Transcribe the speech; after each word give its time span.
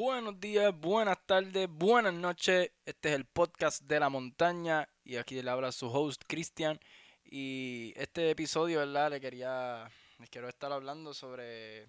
Buenos 0.00 0.38
días, 0.38 0.72
buenas 0.78 1.18
tardes, 1.26 1.68
buenas 1.68 2.14
noches. 2.14 2.70
Este 2.84 3.08
es 3.08 3.14
el 3.16 3.24
podcast 3.24 3.82
de 3.82 3.98
la 3.98 4.08
montaña 4.08 4.88
y 5.02 5.16
aquí 5.16 5.42
le 5.42 5.50
habla 5.50 5.72
su 5.72 5.88
host 5.88 6.22
Cristian. 6.28 6.78
Y 7.24 7.94
este 7.96 8.30
episodio, 8.30 8.78
¿verdad? 8.78 9.10
Le 9.10 9.20
quería, 9.20 9.90
les 10.20 10.30
quiero 10.30 10.48
estar 10.48 10.70
hablando 10.70 11.12
sobre, 11.14 11.88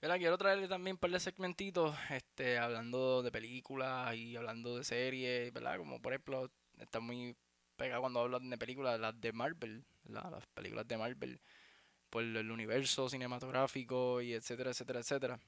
¿verdad? 0.00 0.18
Quiero 0.18 0.38
traerle 0.38 0.68
también 0.68 0.94
un 0.94 0.98
par 0.98 1.10
de 1.10 1.18
segmentitos, 1.18 1.96
este, 2.10 2.56
hablando 2.56 3.24
de 3.24 3.32
películas 3.32 4.14
y 4.14 4.36
hablando 4.36 4.76
de 4.76 4.84
series, 4.84 5.52
¿verdad? 5.52 5.76
Como 5.76 6.00
por 6.00 6.12
ejemplo, 6.12 6.52
está 6.78 7.00
muy 7.00 7.36
pegado 7.76 8.02
cuando 8.02 8.20
hablo 8.20 8.38
de 8.38 8.58
películas, 8.58 9.00
las 9.00 9.20
de 9.20 9.32
Marvel, 9.32 9.84
¿verdad? 10.04 10.30
Las 10.30 10.46
películas 10.54 10.86
de 10.86 10.98
Marvel 10.98 11.40
por 12.10 12.22
el 12.22 12.48
universo 12.48 13.08
cinematográfico 13.08 14.22
y 14.22 14.34
etcétera, 14.34 14.70
etcétera, 14.70 15.00
etcétera. 15.00 15.40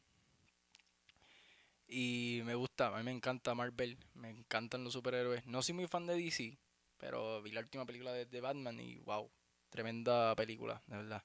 Y 1.90 2.42
me 2.44 2.54
gusta, 2.54 2.88
a 2.88 2.98
mí 2.98 3.02
me 3.02 3.12
encanta 3.12 3.54
Marvel, 3.54 3.96
me 4.12 4.28
encantan 4.28 4.84
los 4.84 4.92
superhéroes. 4.92 5.46
No 5.46 5.62
soy 5.62 5.74
muy 5.74 5.86
fan 5.86 6.06
de 6.06 6.16
DC, 6.16 6.58
pero 6.98 7.40
vi 7.42 7.50
la 7.50 7.60
última 7.60 7.86
película 7.86 8.12
de, 8.12 8.40
Batman 8.42 8.78
y 8.78 8.98
wow, 8.98 9.30
tremenda 9.70 10.36
película, 10.36 10.82
de 10.86 10.96
verdad. 10.96 11.24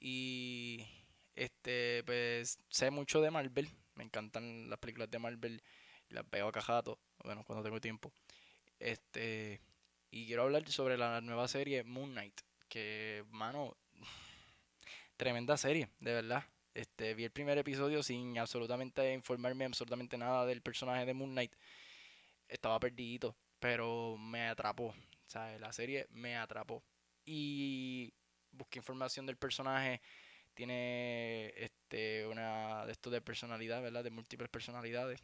Y 0.00 0.86
este, 1.34 2.02
pues 2.04 2.58
sé 2.70 2.90
mucho 2.90 3.20
de 3.20 3.30
Marvel, 3.30 3.68
me 3.96 4.04
encantan 4.04 4.70
las 4.70 4.78
películas 4.78 5.10
de 5.10 5.18
Marvel, 5.18 5.62
las 6.08 6.28
veo 6.30 6.48
a 6.48 6.52
cajato, 6.52 6.98
bueno, 7.22 7.44
cuando 7.44 7.62
tengo 7.62 7.80
tiempo. 7.80 8.10
Este, 8.78 9.60
y 10.10 10.26
quiero 10.26 10.44
hablar 10.44 10.66
sobre 10.70 10.96
la 10.96 11.20
nueva 11.20 11.48
serie 11.48 11.84
Moon 11.84 12.12
Knight, 12.12 12.40
que, 12.68 13.24
mano, 13.30 13.76
tremenda 15.18 15.58
serie, 15.58 15.90
de 16.00 16.14
verdad. 16.14 16.44
Este, 16.76 17.14
vi 17.14 17.24
el 17.24 17.30
primer 17.30 17.56
episodio 17.56 18.02
sin 18.02 18.36
absolutamente 18.36 19.10
informarme 19.14 19.64
absolutamente 19.64 20.18
nada 20.18 20.44
del 20.44 20.60
personaje 20.60 21.06
de 21.06 21.14
Moon 21.14 21.30
Knight. 21.30 21.54
Estaba 22.48 22.78
perdido, 22.78 23.34
pero 23.58 24.18
me 24.18 24.46
atrapó. 24.46 24.94
Sea, 25.24 25.58
la 25.58 25.72
serie 25.72 26.06
me 26.10 26.36
atrapó. 26.36 26.82
Y 27.24 28.12
busqué 28.52 28.80
información 28.80 29.24
del 29.24 29.38
personaje. 29.38 30.02
Tiene 30.52 31.54
este 31.56 32.26
una 32.26 32.84
de 32.84 32.92
esto 32.92 33.08
de 33.08 33.22
personalidad, 33.22 33.80
¿verdad? 33.80 34.04
De 34.04 34.10
múltiples 34.10 34.50
personalidades. 34.50 35.22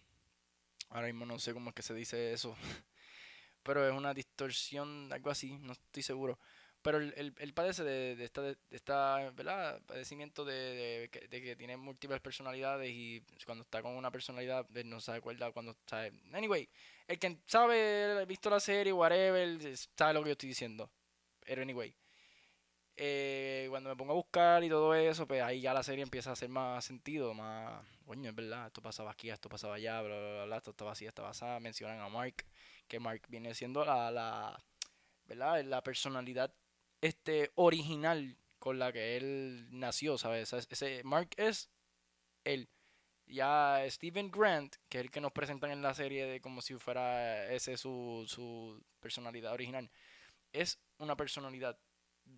Ahora 0.88 1.08
mismo 1.08 1.26
no 1.26 1.38
sé 1.38 1.52
cómo 1.52 1.68
es 1.68 1.74
que 1.74 1.82
se 1.82 1.92
dice 1.92 2.32
eso. 2.32 2.56
pero 3.62 3.86
es 3.86 3.92
una 3.92 4.14
distorsión, 4.14 5.12
algo 5.12 5.28
así, 5.28 5.58
no 5.58 5.72
estoy 5.72 6.02
seguro. 6.02 6.38
Pero 6.82 6.98
él, 6.98 7.34
él, 7.38 7.54
padece 7.54 7.84
de, 7.84 8.16
de, 8.16 8.24
esta, 8.24 8.42
de 8.42 8.56
esta 8.70 9.30
¿verdad? 9.36 9.80
padecimiento 9.86 10.44
de, 10.44 11.08
de, 11.30 11.42
que 11.42 11.54
tiene 11.54 11.76
múltiples 11.76 12.20
personalidades 12.20 12.90
y 12.90 13.24
cuando 13.46 13.62
está 13.62 13.82
con 13.82 13.92
una 13.92 14.10
personalidad 14.10 14.68
no 14.84 15.00
se 15.00 15.12
acuerda 15.12 15.52
cuando 15.52 15.72
está... 15.72 16.10
Anyway, 16.32 16.68
el 17.06 17.20
que 17.20 17.38
sabe, 17.46 18.20
ha 18.20 18.24
visto 18.24 18.50
la 18.50 18.58
serie, 18.58 18.92
whatever, 18.92 19.76
sabe 19.96 20.14
lo 20.14 20.22
que 20.22 20.30
yo 20.30 20.32
estoy 20.32 20.48
diciendo. 20.48 20.90
Pero 21.40 21.62
anyway, 21.62 21.94
eh, 22.96 23.66
cuando 23.70 23.90
me 23.90 23.96
pongo 23.96 24.12
a 24.12 24.16
buscar 24.16 24.64
y 24.64 24.68
todo 24.68 24.92
eso, 24.94 25.26
pues 25.26 25.40
ahí 25.40 25.60
ya 25.60 25.72
la 25.72 25.84
serie 25.84 26.02
empieza 26.02 26.30
a 26.30 26.32
hacer 26.32 26.48
más 26.48 26.84
sentido, 26.84 27.32
más... 27.32 27.86
Coño, 28.04 28.30
es 28.30 28.36
verdad, 28.36 28.66
esto 28.66 28.82
pasaba 28.82 29.12
aquí, 29.12 29.30
esto 29.30 29.48
pasaba 29.48 29.76
allá, 29.76 30.02
bla, 30.02 30.18
bla, 30.18 30.44
bla, 30.46 30.56
esto 30.56 30.70
estaba 30.72 30.92
así, 30.92 31.06
estaba 31.06 31.30
así. 31.30 31.44
Mencionan 31.60 32.00
a 32.00 32.08
Mark, 32.08 32.44
que 32.88 32.98
Mark 32.98 33.22
viene 33.28 33.54
siendo 33.54 33.84
la... 33.84 34.10
la 34.10 34.58
¿verdad? 35.26 35.64
La 35.64 35.82
personalidad 35.82 36.52
este 37.02 37.50
original 37.56 38.36
con 38.58 38.78
la 38.78 38.92
que 38.92 39.16
él 39.16 39.68
nació, 39.70 40.16
¿sabes? 40.16 40.52
Ese 40.52 41.02
Mark 41.04 41.30
es 41.36 41.68
él. 42.44 42.70
Ya 43.26 43.84
Steven 43.88 44.30
Grant, 44.30 44.76
que 44.88 44.98
es 44.98 45.04
el 45.04 45.10
que 45.10 45.20
nos 45.20 45.32
presentan 45.32 45.70
en 45.70 45.82
la 45.82 45.94
serie 45.94 46.26
de 46.26 46.40
como 46.40 46.62
si 46.62 46.74
fuera 46.74 47.52
ese 47.52 47.76
su, 47.76 48.24
su 48.26 48.82
personalidad 49.00 49.52
original, 49.52 49.90
es 50.52 50.78
una 50.98 51.16
personalidad 51.16 51.78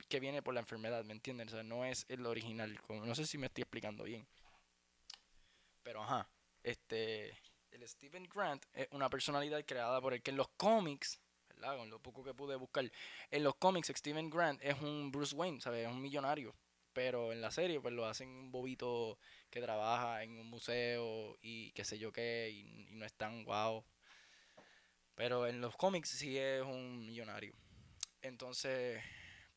que 0.08 0.20
viene 0.20 0.42
por 0.42 0.54
la 0.54 0.60
enfermedad, 0.60 1.04
¿me 1.04 1.12
entienden? 1.12 1.48
O 1.48 1.50
sea, 1.50 1.62
no 1.62 1.84
es 1.84 2.06
el 2.08 2.24
original. 2.26 2.78
No 2.88 3.14
sé 3.14 3.26
si 3.26 3.38
me 3.38 3.46
estoy 3.46 3.62
explicando 3.62 4.04
bien. 4.04 4.26
Pero 5.82 6.02
ajá, 6.02 6.28
este, 6.62 7.38
el 7.70 7.86
Steven 7.86 8.28
Grant 8.32 8.64
es 8.72 8.88
una 8.92 9.10
personalidad 9.10 9.64
creada 9.66 10.00
por 10.00 10.14
el 10.14 10.22
que 10.22 10.30
en 10.30 10.38
los 10.38 10.48
cómics 10.56 11.20
con 11.72 11.90
lo 11.90 12.00
poco 12.00 12.22
que 12.22 12.34
pude 12.34 12.56
buscar. 12.56 12.90
En 13.30 13.44
los 13.44 13.56
cómics, 13.56 13.92
Steven 13.94 14.30
Grant 14.30 14.60
es 14.62 14.80
un 14.80 15.10
Bruce 15.10 15.34
Wayne, 15.34 15.60
¿sabes? 15.60 15.86
Es 15.86 15.92
un 15.92 16.00
millonario. 16.00 16.54
Pero 16.92 17.32
en 17.32 17.40
la 17.40 17.50
serie, 17.50 17.80
pues 17.80 17.92
lo 17.92 18.06
hacen 18.06 18.28
un 18.28 18.52
bobito 18.52 19.18
que 19.50 19.60
trabaja 19.60 20.22
en 20.22 20.38
un 20.38 20.46
museo 20.48 21.36
y 21.42 21.72
qué 21.72 21.84
sé 21.84 21.98
yo 21.98 22.12
qué, 22.12 22.50
y, 22.52 22.64
no 22.92 23.04
es 23.04 23.12
tan 23.14 23.44
guau. 23.44 23.84
Pero 25.14 25.46
en 25.46 25.60
los 25.60 25.76
cómics 25.76 26.10
sí 26.10 26.38
es 26.38 26.62
un 26.62 27.04
millonario. 27.04 27.54
Entonces, 28.22 29.02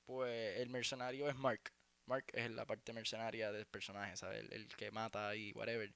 pues 0.05 0.57
el 0.59 0.69
mercenario 0.69 1.29
es 1.29 1.35
Mark. 1.35 1.71
Mark 2.05 2.25
es 2.33 2.49
la 2.51 2.65
parte 2.65 2.93
mercenaria 2.93 3.51
del 3.51 3.65
personaje, 3.67 4.17
¿sabes? 4.17 4.39
El, 4.39 4.53
el 4.53 4.67
que 4.75 4.91
mata 4.91 5.35
y 5.35 5.51
whatever. 5.53 5.93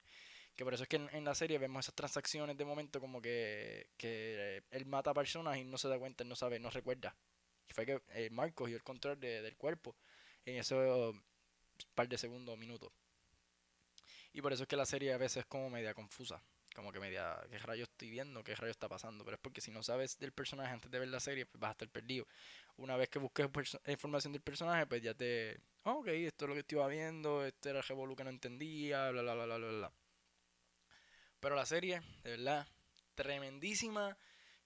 Que 0.56 0.64
por 0.64 0.74
eso 0.74 0.82
es 0.82 0.88
que 0.88 0.96
en, 0.96 1.24
la 1.24 1.34
serie 1.34 1.58
vemos 1.58 1.84
esas 1.84 1.94
transacciones 1.94 2.56
de 2.56 2.64
momento 2.64 3.00
como 3.00 3.22
que, 3.22 3.88
que 3.96 4.62
él 4.70 4.86
mata 4.86 5.10
a 5.10 5.14
personas 5.14 5.56
y 5.56 5.64
no 5.64 5.78
se 5.78 5.88
da 5.88 5.98
cuenta, 5.98 6.24
no 6.24 6.36
sabe, 6.36 6.58
no 6.58 6.70
recuerda. 6.70 7.16
Y 7.68 7.72
fue 7.72 7.86
que 7.86 8.02
eh, 8.10 8.28
Mark 8.30 8.54
cogió 8.54 8.76
el 8.76 8.82
control 8.82 9.18
del 9.18 9.56
cuerpo 9.56 9.96
en 10.44 10.56
esos 10.56 11.16
par 11.94 12.08
de 12.08 12.18
segundos 12.18 12.54
o 12.54 12.56
minutos. 12.56 12.92
Y 14.32 14.42
por 14.42 14.52
eso 14.52 14.64
es 14.64 14.68
que 14.68 14.76
la 14.76 14.86
serie 14.86 15.12
a 15.12 15.18
veces 15.18 15.38
es 15.38 15.46
como 15.46 15.70
media 15.70 15.94
confusa. 15.94 16.42
Como 16.74 16.90
que 16.90 17.00
media, 17.00 17.38
¿qué 17.50 17.58
rayo 17.58 17.84
estoy 17.84 18.10
viendo? 18.10 18.42
¿Qué 18.42 18.54
rayo 18.54 18.70
está 18.70 18.88
pasando? 18.88 19.24
Pero 19.24 19.34
es 19.34 19.40
porque 19.42 19.60
si 19.60 19.70
no 19.70 19.82
sabes 19.82 20.18
del 20.18 20.32
personaje 20.32 20.72
antes 20.72 20.90
de 20.90 20.98
ver 20.98 21.08
la 21.08 21.20
serie, 21.20 21.44
pues 21.44 21.60
vas 21.60 21.70
a 21.70 21.72
estar 21.72 21.88
perdido. 21.88 22.26
Una 22.76 22.96
vez 22.96 23.10
que 23.10 23.18
busques 23.18 23.46
información 23.86 24.32
del 24.32 24.40
personaje, 24.40 24.86
pues 24.86 25.02
ya 25.02 25.12
te... 25.12 25.60
ok, 25.82 26.08
esto 26.08 26.46
es 26.46 26.48
lo 26.48 26.54
que 26.54 26.60
estoy 26.60 26.90
viendo, 26.90 27.44
este 27.44 27.70
era 27.70 27.80
el 27.80 27.84
revolu 27.84 28.16
que 28.16 28.24
no 28.24 28.30
entendía, 28.30 29.10
bla, 29.10 29.20
bla, 29.22 29.34
bla, 29.34 29.44
bla, 29.44 29.58
bla. 29.58 29.92
Pero 31.42 31.56
la 31.56 31.66
serie, 31.66 32.00
de 32.22 32.30
verdad, 32.30 32.68
tremendísima, 33.16 34.16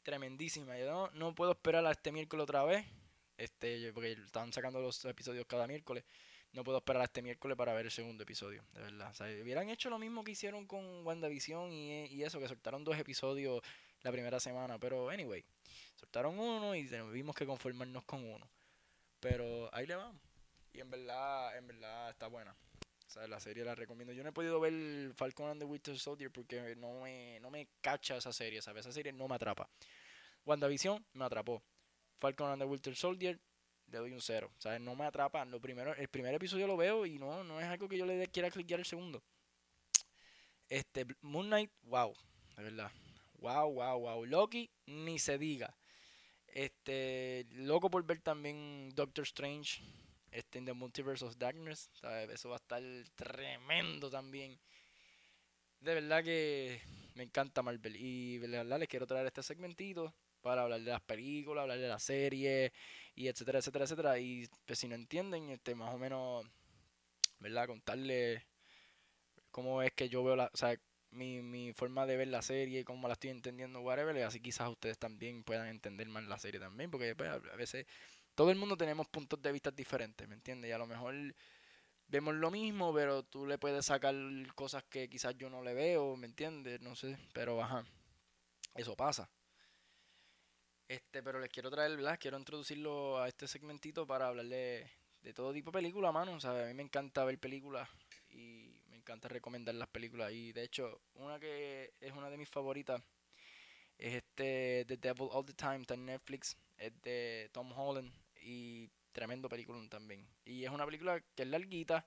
tremendísima. 0.03 0.79
Yo 0.79 0.85
no, 0.85 1.11
no 1.13 1.35
puedo 1.35 1.53
esperar 1.53 1.87
a 1.87 1.93
este 1.93 2.13
miércoles 2.13 2.45
otra 2.45 2.65
vez, 2.65 2.85
este, 3.39 3.95
porque 3.95 4.13
estaban 4.13 4.53
sacando 4.53 4.79
los 4.83 5.03
episodios 5.07 5.47
cada 5.47 5.67
miércoles. 5.67 6.05
No 6.53 6.65
puedo 6.65 6.77
esperar 6.77 7.01
a 7.01 7.05
este 7.07 7.23
miércoles 7.23 7.57
para 7.57 7.73
ver 7.73 7.87
el 7.87 7.91
segundo 7.91 8.25
episodio, 8.25 8.63
de 8.75 8.83
verdad. 8.83 9.09
O 9.11 9.15
sea, 9.15 9.27
hubieran 9.43 9.71
hecho 9.71 9.89
lo 9.89 9.99
mismo 9.99 10.23
que 10.23 10.33
hicieron 10.33 10.67
con 10.67 11.07
WandaVision 11.07 11.73
y, 11.73 12.09
y 12.09 12.25
eso, 12.25 12.39
que 12.41 12.47
soltaron 12.47 12.85
dos 12.85 12.99
episodios 12.99 13.63
la 14.03 14.13
primera 14.13 14.39
semana. 14.39 14.79
Pero, 14.79 15.09
anyway, 15.09 15.47
soltaron 15.95 16.39
uno 16.39 16.75
y 16.75 16.87
tuvimos 16.87 17.35
que 17.35 17.47
conformarnos 17.47 18.05
con 18.05 18.23
uno. 18.23 18.47
Pero 19.19 19.75
ahí 19.75 19.87
le 19.87 19.97
vamos. 19.97 20.21
Y 20.75 20.81
en 20.81 20.91
verdad, 20.91 21.57
en 21.57 21.69
verdad 21.69 22.11
está 22.11 22.27
buena 22.27 22.55
la 23.29 23.41
serie 23.41 23.65
la 23.65 23.75
recomiendo. 23.75 24.13
Yo 24.13 24.23
no 24.23 24.31
he 24.31 24.33
podido 24.33 24.61
ver 24.61 25.13
Falcon 25.15 25.51
and 25.51 25.61
the 25.61 25.67
Winter 25.67 25.99
Soldier 25.99 26.31
porque 26.31 26.77
no 26.77 27.01
me, 27.01 27.41
no 27.41 27.51
me 27.51 27.69
cacha 27.81 28.17
esa 28.17 28.33
serie, 28.33 28.61
¿sabes? 28.63 28.81
Esa 28.87 28.93
serie 28.93 29.13
no 29.13 29.27
me 29.29 29.35
atrapa. 29.35 29.69
WandaVision 30.45 31.05
me 31.15 31.25
atrapó. 31.25 31.63
Falcon 32.19 32.51
and 32.51 32.63
the 32.63 32.67
Winter 32.67 32.95
Soldier 32.95 33.39
le 33.89 33.99
doy 33.99 34.13
un 34.13 34.21
cero. 34.21 34.53
¿Sabes? 34.59 34.81
No 34.81 34.95
me 34.95 35.05
atrapa. 35.05 35.45
Lo 35.45 35.61
primero, 35.61 35.95
el 35.95 36.09
primer 36.09 36.35
episodio 36.35 36.67
lo 36.67 36.77
veo 36.77 37.07
y 37.07 37.19
no, 37.19 37.45
no 37.45 37.61
es 37.61 37.67
algo 37.67 37.89
que 37.89 37.99
yo 37.99 38.07
le 38.07 38.27
quiera 38.29 38.51
cliquear 38.51 38.81
el 38.81 38.87
segundo. 38.87 39.23
Este, 40.69 41.07
Moon 41.21 41.47
Knight, 41.47 41.71
wow, 41.83 42.13
de 42.57 42.63
verdad. 42.65 42.91
Wow, 43.39 43.73
wow, 43.75 44.01
wow. 44.01 44.25
Loki, 44.25 44.71
ni 44.87 45.19
se 45.19 45.39
diga. 45.39 45.77
Este, 46.49 47.47
loco 47.51 47.91
por 47.91 48.05
ver 48.05 48.21
también 48.21 48.91
Doctor 48.95 49.25
Strange 49.25 49.83
este, 50.37 50.59
en 50.59 50.67
The 50.67 50.75
Multiverse 50.75 51.25
of 51.25 51.39
Darkness. 51.39 51.91
Eso 52.31 52.51
va 52.51 52.57
a 52.57 52.59
estar 52.59 52.83
tremendo 53.15 54.11
también. 54.11 54.59
De 55.81 55.95
verdad 55.95 56.23
que 56.23 56.81
me 57.15 57.23
encanta 57.23 57.63
Marvel. 57.63 57.97
Y 57.97 58.37
de 58.39 58.65
les 58.65 58.89
quiero 58.89 59.07
traer 59.07 59.27
este 59.27 59.43
segmentito 59.43 60.15
para 60.43 60.63
hablar 60.63 60.81
de 60.81 60.91
las 60.91 61.01
películas, 61.01 61.63
hablar 61.63 61.79
de 61.79 61.89
la 61.89 61.99
serie 61.99 62.73
y 63.15 63.29
etcétera, 63.29 63.61
etcétera, 63.61 63.85
etcétera. 63.85 64.19
Y 64.19 64.47
pues, 64.67 64.79
si 64.79 64.89
no 64.89 64.95
entienden, 64.95 65.49
este, 65.49 65.75
más 65.75 65.95
o 65.95 65.99
menos, 65.99 66.45
¿verdad? 67.39 67.67
Contarles 67.67 68.43
cómo 69.51 69.83
es 69.83 69.93
que 69.93 70.11
yo 70.11 70.23
veo 70.23 70.37
la, 70.37 70.51
o 70.53 70.57
sea, 70.57 70.77
mi, 71.11 71.41
mi 71.41 71.73
forma 71.73 72.05
de 72.05 72.19
ver 72.19 72.29
la 72.29 72.43
serie, 72.43 72.85
cómo 72.85 73.09
la 73.09 73.15
estoy 73.15 73.31
entendiendo, 73.31 73.81
whatever. 73.81 74.23
Así 74.23 74.41
quizás 74.41 74.69
ustedes 74.69 74.99
también 74.99 75.45
puedan 75.45 75.69
entender 75.69 76.07
más 76.09 76.25
la 76.25 76.39
serie 76.39 76.61
también, 76.61 76.91
porque 76.91 77.17
pues, 77.17 77.31
a 77.31 77.57
veces 77.57 77.87
todo 78.37 78.51
el 78.51 78.59
mundo 78.59 78.77
tenemos 78.77 79.09
puntos 79.09 79.41
de 79.41 79.51
vista 79.51 79.71
diferentes, 79.71 80.29
¿me 80.29 80.35
entiendes? 80.35 80.69
Y 80.69 80.73
a 80.73 80.79
lo 80.79 80.87
mejor 80.87 81.15
vemos 82.07 82.35
lo 82.35 82.51
mismo, 82.51 82.93
pero 82.95 83.23
tú 83.25 83.47
le 83.47 83.59
puedes 83.59 83.87
sacar 83.87 84.15
cosas 84.55 84.85
que 84.85 85.09
quizás 85.09 85.35
yo 85.39 85.49
no 85.49 85.63
le 85.63 85.73
veo, 85.73 86.17
¿me 86.17 86.27
entiendes? 86.27 86.81
No 86.83 86.95
sé, 86.95 87.19
pero 87.33 87.61
ajá, 87.63 87.85
eso 88.75 88.95
pasa. 88.95 89.29
Este, 90.87 91.23
pero 91.23 91.41
les 91.41 91.49
quiero 91.51 91.71
traer, 91.71 91.97
¿verdad? 91.97 92.19
Quiero 92.21 92.39
introducirlo 92.39 93.19
a 93.19 93.27
este 93.27 93.49
segmentito 93.49 94.07
para 94.07 94.29
hablarle 94.29 94.91
de 95.23 95.33
todo 95.33 95.53
tipo 95.55 95.71
de 95.71 95.79
películas, 95.79 96.13
mano. 96.13 96.39
Sea, 96.39 96.51
a 96.51 96.67
mí 96.67 96.75
me 96.75 96.83
encanta 96.83 97.25
ver 97.25 97.39
películas 97.39 97.89
y 98.29 98.79
me 98.89 98.97
encanta 98.97 99.29
recomendar 99.29 99.75
las 99.75 99.89
películas. 99.89 100.31
Y 100.33 100.53
de 100.53 100.63
hecho, 100.63 101.01
una 101.15 101.41
que 101.41 101.95
es 102.01 102.13
una 102.13 102.29
de 102.29 102.37
mis 102.37 102.51
favoritas 102.51 103.03
es 103.97 104.15
este 104.15 104.85
The 104.87 104.99
Devil 104.99 105.29
All 105.33 105.47
the 105.47 105.55
Time, 105.55 105.81
está 105.81 105.95
en 105.95 106.05
Netflix. 106.05 106.57
Es 106.77 106.93
de 107.01 107.49
Tom 107.53 107.73
Holland 107.73 108.26
y 108.47 108.89
tremendo 109.13 109.49
película 109.49 109.79
también. 109.89 110.27
Y 110.45 110.65
es 110.65 110.71
una 110.71 110.87
película 110.87 111.21
que 111.35 111.43
es 111.43 111.49
larguita, 111.49 112.07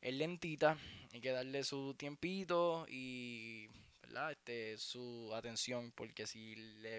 es 0.00 0.14
lentita, 0.14 0.78
hay 1.12 1.20
que 1.20 1.30
darle 1.30 1.64
su 1.64 1.94
tiempito 1.94 2.86
y 2.88 3.68
¿verdad? 4.02 4.32
Este, 4.32 4.76
su 4.78 5.32
atención, 5.34 5.92
porque 5.92 6.26
si 6.26 6.54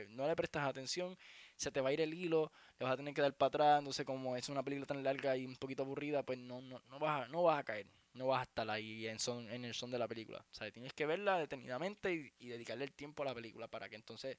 no 0.10 0.28
le 0.28 0.36
prestas 0.36 0.68
atención, 0.68 1.18
se 1.56 1.72
te 1.72 1.82
va 1.82 1.90
a 1.90 1.94
ir 1.94 2.02
el 2.02 2.14
hilo, 2.14 2.52
le 2.80 2.86
vas 2.86 2.94
a 2.94 2.98
tener 2.98 3.14
que 3.14 3.22
dar 3.22 3.34
para 3.36 3.48
atrás, 3.48 3.80
entonces 3.80 4.06
como 4.06 4.36
es 4.36 4.50
una 4.50 4.64
película 4.64 4.88
tan 4.88 5.04
larga 5.04 5.38
y 5.38 5.46
un 5.46 5.56
poquito 5.56 5.84
aburrida, 5.84 6.24
pues 6.24 6.40
no, 6.40 6.62
no, 6.62 6.82
no, 6.90 7.00
vas, 7.00 7.26
a, 7.26 7.28
no 7.30 7.44
vas 7.44 7.60
a 7.60 7.64
caer, 7.64 7.88
no 8.14 8.28
vas 8.28 8.42
a 8.42 8.44
estar 8.44 8.70
ahí 8.70 9.08
en, 9.08 9.20
son, 9.20 9.50
en 9.50 9.66
el 9.66 9.74
son 9.74 9.92
de 9.92 10.00
la 10.00 10.08
película. 10.08 10.40
O 10.52 10.56
sea, 10.56 10.72
tienes 10.72 10.94
que 10.94 11.06
verla 11.06 11.38
detenidamente 11.38 12.34
y, 12.40 12.48
dedicarle 12.48 12.86
el 12.86 12.94
tiempo 12.94 13.24
a 13.24 13.28
la 13.28 13.36
película 13.36 13.68
para 13.68 13.90
que 13.90 13.96
entonces... 13.96 14.38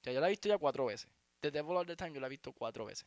O 0.00 0.04
sea, 0.04 0.12
yo 0.12 0.20
la 0.20 0.28
he 0.28 0.30
visto 0.30 0.48
ya 0.48 0.58
cuatro 0.58 0.86
veces. 0.86 1.10
The 1.40 1.50
Devil 1.50 1.76
All 1.76 1.86
the 1.86 1.96
Time 1.96 2.12
yo 2.12 2.20
la 2.20 2.28
he 2.28 2.30
visto 2.30 2.52
cuatro 2.52 2.84
veces. 2.84 3.06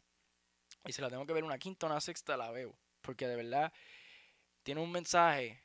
Y 0.85 0.93
si 0.93 1.01
la 1.01 1.09
tengo 1.09 1.25
que 1.25 1.33
ver 1.33 1.43
una 1.43 1.57
quinta 1.57 1.85
o 1.85 1.89
una 1.89 2.01
sexta, 2.01 2.37
la 2.37 2.51
veo. 2.51 2.75
Porque 3.01 3.27
de 3.27 3.35
verdad 3.35 3.71
tiene 4.63 4.81
un 4.81 4.91
mensaje 4.91 5.61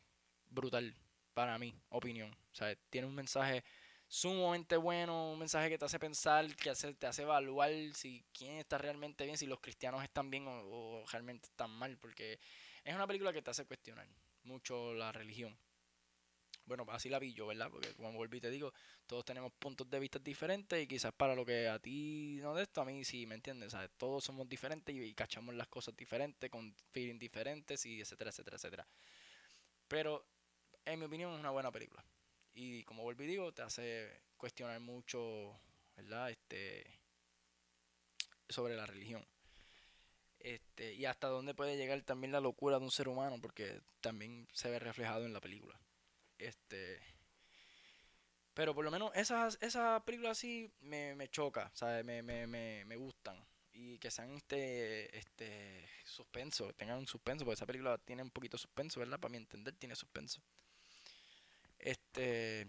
brutal 0.46 0.94
para 1.34 1.58
mí, 1.58 1.74
opinión. 1.88 2.32
O 2.32 2.54
sea, 2.54 2.74
tiene 2.90 3.06
un 3.06 3.14
mensaje 3.14 3.64
sumamente 4.06 4.76
bueno, 4.76 5.32
un 5.32 5.38
mensaje 5.38 5.68
que 5.68 5.78
te 5.78 5.84
hace 5.84 5.98
pensar, 5.98 6.54
que 6.56 6.72
te 6.72 7.06
hace 7.06 7.22
evaluar 7.22 7.72
si 7.94 8.24
quién 8.32 8.58
está 8.58 8.78
realmente 8.78 9.24
bien, 9.24 9.36
si 9.36 9.46
los 9.46 9.60
cristianos 9.60 10.02
están 10.04 10.30
bien 10.30 10.44
o, 10.46 11.04
realmente 11.10 11.48
están 11.48 11.70
mal, 11.70 11.98
porque 11.98 12.38
es 12.84 12.94
una 12.94 13.06
película 13.06 13.32
que 13.32 13.42
te 13.42 13.50
hace 13.50 13.66
cuestionar 13.66 14.06
mucho 14.44 14.94
la 14.94 15.10
religión. 15.10 15.58
Bueno, 16.66 16.86
así 16.88 17.08
la 17.08 17.18
vi 17.18 17.34
yo, 17.34 17.46
¿verdad? 17.46 17.70
Porque 17.70 17.92
como 17.94 18.12
volví 18.12 18.40
te 18.40 18.50
digo, 18.50 18.72
todos 19.06 19.24
tenemos 19.24 19.52
puntos 19.52 19.88
de 19.90 20.00
vista 20.00 20.18
diferentes 20.18 20.82
y 20.82 20.86
quizás 20.86 21.12
para 21.12 21.34
lo 21.34 21.44
que 21.44 21.68
a 21.68 21.78
ti 21.78 22.38
no 22.40 22.54
de 22.54 22.62
esto, 22.62 22.80
a 22.80 22.84
mí 22.84 23.04
sí, 23.04 23.26
¿me 23.26 23.34
entiendes? 23.34 23.72
¿Sabes? 23.72 23.90
Todos 23.98 24.24
somos 24.24 24.48
diferentes 24.48 24.94
y, 24.94 25.14
cachamos 25.14 25.54
las 25.54 25.68
cosas 25.68 25.96
diferentes, 25.96 26.50
con 26.50 26.74
feeling 26.92 27.18
diferentes 27.18 27.84
y 27.86 28.00
etcétera, 28.00 28.30
etcétera, 28.30 28.56
etcétera. 28.56 28.86
Pero, 29.88 30.26
en 30.84 30.98
mi 30.98 31.06
opinión, 31.06 31.32
es 31.34 31.40
una 31.40 31.50
buena 31.50 31.70
película. 31.70 32.04
Y 32.54 32.84
como 32.84 33.02
volví 33.02 33.26
digo, 33.26 33.52
te 33.52 33.62
hace 33.62 34.22
cuestionar 34.36 34.80
mucho, 34.80 35.58
¿verdad? 35.96 36.30
Este 36.30 36.84
sobre 38.48 38.76
la 38.76 38.86
religión. 38.86 39.24
Este, 40.38 40.94
y 40.94 41.06
hasta 41.06 41.28
dónde 41.28 41.54
puede 41.54 41.76
llegar 41.76 42.02
también 42.02 42.32
la 42.32 42.40
locura 42.40 42.78
de 42.78 42.84
un 42.84 42.90
ser 42.90 43.08
humano, 43.08 43.38
porque 43.40 43.80
también 44.00 44.46
se 44.52 44.70
ve 44.70 44.78
reflejado 44.78 45.24
en 45.24 45.32
la 45.32 45.40
película. 45.40 45.78
Este 46.38 47.00
pero 48.54 48.72
por 48.72 48.84
lo 48.84 48.90
menos 48.90 49.10
esas, 49.16 49.58
esas 49.60 50.02
películas 50.04 50.38
así 50.38 50.72
me, 50.80 51.14
me 51.16 51.28
choca, 51.28 51.70
¿sabes? 51.74 52.04
Me, 52.04 52.22
me, 52.22 52.46
me, 52.46 52.84
me 52.84 52.96
gustan. 52.96 53.44
Y 53.72 53.98
que 53.98 54.12
sean 54.12 54.30
este, 54.30 55.16
este 55.18 55.88
suspenso, 56.04 56.72
tengan 56.74 56.98
un 56.98 57.08
suspenso, 57.08 57.44
porque 57.44 57.54
esa 57.54 57.66
película 57.66 57.98
tiene 57.98 58.22
un 58.22 58.30
poquito 58.30 58.56
de 58.56 58.62
suspenso, 58.62 59.00
¿verdad? 59.00 59.18
Para 59.18 59.32
mi 59.32 59.38
entender 59.38 59.74
tiene 59.74 59.96
suspenso. 59.96 60.40
Este. 61.80 62.68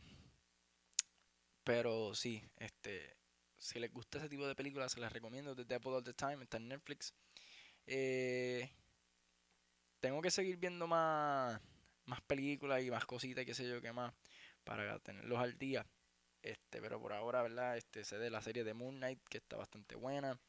Pero 1.64 2.16
sí, 2.16 2.44
este. 2.58 3.16
Si 3.58 3.80
les 3.80 3.94
gusta 3.94 4.18
ese 4.18 4.30
tipo 4.30 4.48
de 4.48 4.56
películas, 4.56 4.92
se 4.92 5.00
las 5.00 5.14
recomiendo. 5.14 5.56
The 5.56 5.66
Devil 5.66 5.94
All 5.94 6.04
the 6.04 6.14
Time 6.14 6.44
está 6.44 6.58
en 6.58 6.70
Netflix. 6.70 7.14
Eh, 7.86 8.72
tengo 10.00 10.22
que 10.22 10.32
seguir 10.32 10.58
viendo 10.58 10.88
más, 10.88 11.62
más 12.06 12.22
películas 12.22 12.84
y 12.84 12.92
más 12.92 13.06
cositas, 13.06 13.46
qué 13.46 13.54
sé 13.54 13.68
yo, 13.68 13.82
qué 13.82 13.92
más, 13.94 14.14
para 14.64 15.00
tenerlos 15.00 15.40
al 15.40 15.58
día. 15.58 15.86
Este, 16.42 16.80
pero 16.82 17.00
por 17.00 17.14
ahora, 17.14 17.42
¿verdad? 17.42 17.78
Este, 17.78 18.04
sé 18.04 18.18
de 18.18 18.30
la 18.30 18.42
serie 18.42 18.64
de 18.64 18.74
Moon 18.74 18.98
Knight, 18.98 19.20
que 19.30 19.40
está 19.40 19.58
bastante 19.58 19.96
buena. 19.96 20.40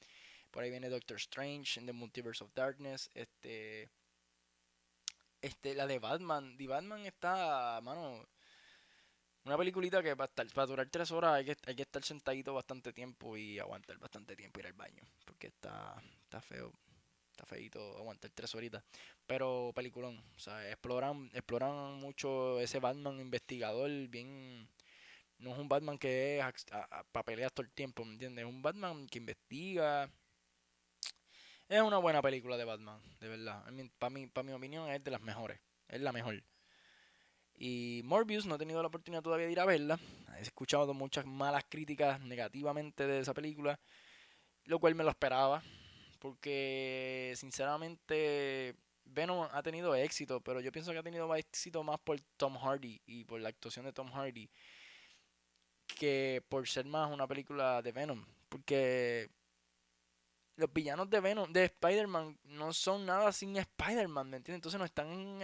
Por 0.50 0.62
ahí 0.62 0.70
viene 0.70 0.88
Doctor 0.91 1.17
Strange 1.17 1.81
en 1.81 1.87
The 1.87 1.93
Multiverse 1.93 2.44
of 2.44 2.53
Darkness. 2.55 3.11
Este. 3.14 3.88
Este, 5.41 5.75
la 5.75 5.87
de 5.87 5.99
Batman. 5.99 6.56
The 6.56 6.67
Batman 6.67 7.06
está, 7.06 7.81
mano, 7.82 8.26
una 9.47 9.56
peliculita 9.56 10.03
que 10.03 10.17
para, 10.17 10.29
estar, 10.29 10.47
para 10.49 10.67
durar 10.67 10.88
tres 10.91 11.11
horas 11.12 11.35
hay 11.35 11.44
que, 11.44 11.56
hay 11.67 11.76
que 11.76 11.82
estar 11.82 12.03
sentadito 12.03 12.53
bastante 12.53 12.93
tiempo 12.93 13.37
y 13.37 13.58
aguantar 13.58 13.97
bastante 13.99 14.35
tiempo 14.35 14.61
ir 14.61 14.67
al 14.67 14.73
baño. 14.73 15.05
Porque 15.25 15.47
está, 15.47 15.94
está 16.25 16.41
feo, 16.41 16.73
está 17.37 17.47
feito 17.47 17.79
aguantar 17.99 18.31
tres 18.35 18.55
horitas. 18.55 18.83
Pero 19.27 19.73
peliculón, 19.75 20.19
o 20.35 20.38
sea, 20.38 20.69
exploran, 20.69 21.31
exploran 21.35 21.94
mucho 21.94 22.59
ese 22.61 22.81
Batman 22.81 23.21
investigador, 23.21 23.91
bien... 24.09 24.69
No 25.38 25.53
es 25.53 25.59
un 25.59 25.69
Batman 25.69 25.99
que 25.99 26.38
es 26.38 26.65
para 27.12 27.23
pelear 27.23 27.50
todo 27.50 27.67
el 27.67 27.71
tiempo, 27.71 28.06
¿me 28.06 28.12
entiendes? 28.15 28.43
Es 28.43 28.49
un 28.49 28.62
Batman 28.62 29.06
que 29.06 29.19
investiga. 29.19 30.11
Es 31.69 31.83
una 31.83 31.99
buena 31.99 32.23
película 32.23 32.56
de 32.56 32.65
Batman, 32.65 33.03
de 33.21 33.29
verdad. 33.29 33.62
Para 33.99 34.11
mi, 34.11 34.27
para 34.29 34.44
mi 34.44 34.53
opinión 34.53 34.89
es 34.89 35.05
de 35.05 35.11
las 35.11 35.21
mejores. 35.21 35.61
Es 35.89 36.00
la 36.00 36.12
mejor. 36.12 36.43
Y 37.55 38.00
Morbius 38.05 38.47
no 38.47 38.55
he 38.55 38.59
tenido 38.59 38.81
la 38.81 38.89
oportunidad 38.89 39.23
todavía 39.23 39.44
de 39.44 39.53
ir 39.53 39.61
a 39.61 39.67
verla. 39.67 39.99
He 40.39 40.41
escuchado 40.41 40.94
muchas 40.94 41.27
malas 41.27 41.65
críticas 41.69 42.19
negativamente 42.21 43.06
de 43.06 43.21
esa 43.21 43.35
película, 43.35 43.79
lo 44.65 44.79
cual 44.79 44.94
me 44.94 45.05
lo 45.05 45.11
esperaba, 45.11 45.62
porque 46.26 47.34
sinceramente 47.37 48.75
Venom 49.05 49.46
ha 49.52 49.62
tenido 49.62 49.94
éxito, 49.94 50.40
pero 50.40 50.61
yo 50.61 50.73
pienso 50.73 50.90
que 50.90 50.99
ha 50.99 51.02
tenido 51.05 51.32
éxito 51.37 51.84
más 51.84 52.00
por 52.00 52.20
Tom 52.37 52.56
Hardy 52.58 53.00
y 53.06 53.23
por 53.23 53.40
la 53.40 53.49
actuación 53.49 53.84
de 53.84 53.93
Tom 53.93 54.11
Hardy 54.11 54.50
que 55.87 56.43
por 56.49 56.67
ser 56.67 56.84
más 56.84 57.12
una 57.12 57.28
película 57.28 57.81
de 57.81 57.93
Venom, 57.93 58.26
porque 58.49 59.31
los 60.56 60.73
villanos 60.73 61.08
de 61.08 61.20
Venom, 61.20 61.52
de 61.52 61.67
Spider-Man, 61.67 62.37
no 62.43 62.72
son 62.72 63.06
nada 63.06 63.31
sin 63.31 63.56
Spider-Man, 63.56 64.29
¿me 64.29 64.38
entiendes? 64.38 64.58
Entonces 64.58 64.81
no 64.81 64.84
están 64.84 65.38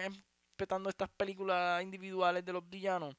respetando 0.49 0.91
estas 0.91 1.11
películas 1.11 1.81
individuales 1.81 2.45
de 2.45 2.55
los 2.55 2.69
villanos 2.69 3.15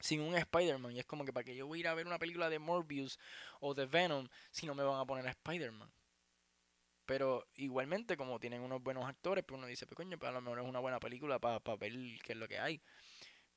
sin 0.00 0.22
un 0.22 0.34
Spider-Man. 0.34 0.92
Y 0.92 1.00
es 1.00 1.04
como 1.04 1.24
que 1.26 1.34
para 1.34 1.44
que 1.44 1.54
yo 1.54 1.66
voy 1.66 1.78
a 1.78 1.80
ir 1.80 1.88
a 1.88 1.94
ver 1.94 2.06
una 2.06 2.18
película 2.18 2.48
de 2.48 2.58
Morbius 2.58 3.18
o 3.60 3.74
de 3.74 3.84
Venom 3.84 4.26
si 4.50 4.64
no 4.64 4.74
me 4.74 4.82
van 4.82 4.98
a 4.98 5.04
poner 5.04 5.26
a 5.26 5.30
Spider-Man. 5.30 5.90
Pero 7.12 7.46
igualmente, 7.56 8.16
como 8.16 8.40
tienen 8.40 8.62
unos 8.62 8.82
buenos 8.82 9.04
actores, 9.04 9.44
pues 9.44 9.58
uno 9.58 9.66
dice, 9.66 9.84
pues 9.84 9.96
coño, 9.96 10.18
pues 10.18 10.30
a 10.30 10.32
lo 10.32 10.40
mejor 10.40 10.60
es 10.60 10.66
una 10.66 10.78
buena 10.78 10.98
película 10.98 11.38
para 11.38 11.60
ver 11.76 11.92
qué 12.22 12.32
es 12.32 12.38
lo 12.38 12.48
que 12.48 12.58
hay. 12.58 12.80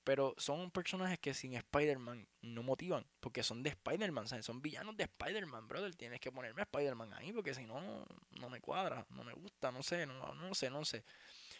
Pero 0.03 0.35
son 0.37 0.71
personajes 0.71 1.19
que 1.19 1.33
sin 1.33 1.53
Spider-Man 1.53 2.27
no 2.41 2.63
motivan, 2.63 3.05
porque 3.21 3.43
son 3.43 3.63
de 3.63 3.69
Spider-Man, 3.69 4.27
son 4.43 4.61
villanos 4.61 4.97
de 4.97 5.05
Spider-Man, 5.05 5.69
brother. 5.69 5.95
Tienes 5.95 6.19
que 6.19 6.33
ponerme 6.33 6.63
a 6.63 6.65
Spider-Man 6.65 7.13
ahí, 7.13 7.31
porque 7.31 7.53
si 7.53 7.65
no, 7.65 8.05
no 8.31 8.49
me 8.49 8.59
cuadra, 8.59 9.05
no 9.11 9.23
me 9.23 9.31
gusta, 9.31 9.71
no 9.71 9.81
sé, 9.83 10.05
no, 10.05 10.33
no 10.33 10.53
sé, 10.53 10.69
no 10.69 10.83
sé. 10.83 11.05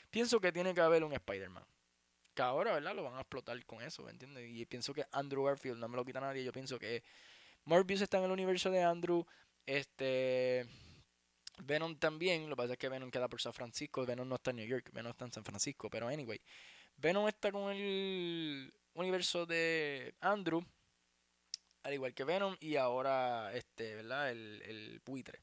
Pienso 0.10 0.42
que 0.42 0.52
tiene 0.52 0.74
que 0.74 0.82
haber 0.82 1.02
un 1.02 1.14
Spider-Man. 1.14 1.64
Que 2.34 2.42
ahora, 2.42 2.74
¿verdad? 2.74 2.94
Lo 2.94 3.04
van 3.04 3.16
a 3.16 3.22
explotar 3.22 3.66
con 3.66 3.82
eso, 3.82 4.04
¿me 4.04 4.12
entiendes? 4.12 4.50
Y 4.50 4.66
pienso 4.66 4.94
que 4.94 5.06
Andrew 5.14 5.46
Garfield 5.46 5.80
no 5.80 5.88
me 5.88 5.96
lo 5.96 6.04
quita 6.04 6.20
nadie. 6.20 6.44
Yo 6.44 6.52
pienso 6.52 6.78
que 6.78 7.04
Morbius 7.64 8.02
está 8.02 8.18
en 8.18 8.26
el 8.26 8.32
universo 8.32 8.70
de 8.70 8.84
Andrew. 8.84 9.26
Este. 9.66 10.68
Venom 11.64 11.96
también. 11.98 12.50
Lo 12.50 12.56
que 12.56 12.62
pasa 12.62 12.74
es 12.74 12.80
que 12.80 12.90
Venom 12.90 13.12
queda 13.12 13.28
por 13.28 13.42
San 13.42 13.54
Francisco. 13.54 14.06
Venom 14.06 14.28
no 14.28 14.36
está 14.36 14.52
en 14.52 14.58
New 14.58 14.68
York. 14.68 14.90
Venom 14.94 15.12
está 15.12 15.26
en 15.26 15.32
San 15.32 15.44
Francisco. 15.44 15.90
Pero 15.90 16.08
anyway. 16.08 16.42
Venom 16.98 17.28
está 17.28 17.52
con 17.52 17.72
el 17.72 18.74
universo 18.94 19.46
de 19.46 20.16
Andrew. 20.22 20.64
Al 21.84 21.94
igual 21.94 22.14
que 22.14 22.24
Venom. 22.24 22.56
Y 22.60 22.76
ahora, 22.76 23.54
este, 23.54 23.96
¿verdad? 23.96 24.32
El, 24.32 24.62
el 24.64 25.02
buitre. 25.06 25.40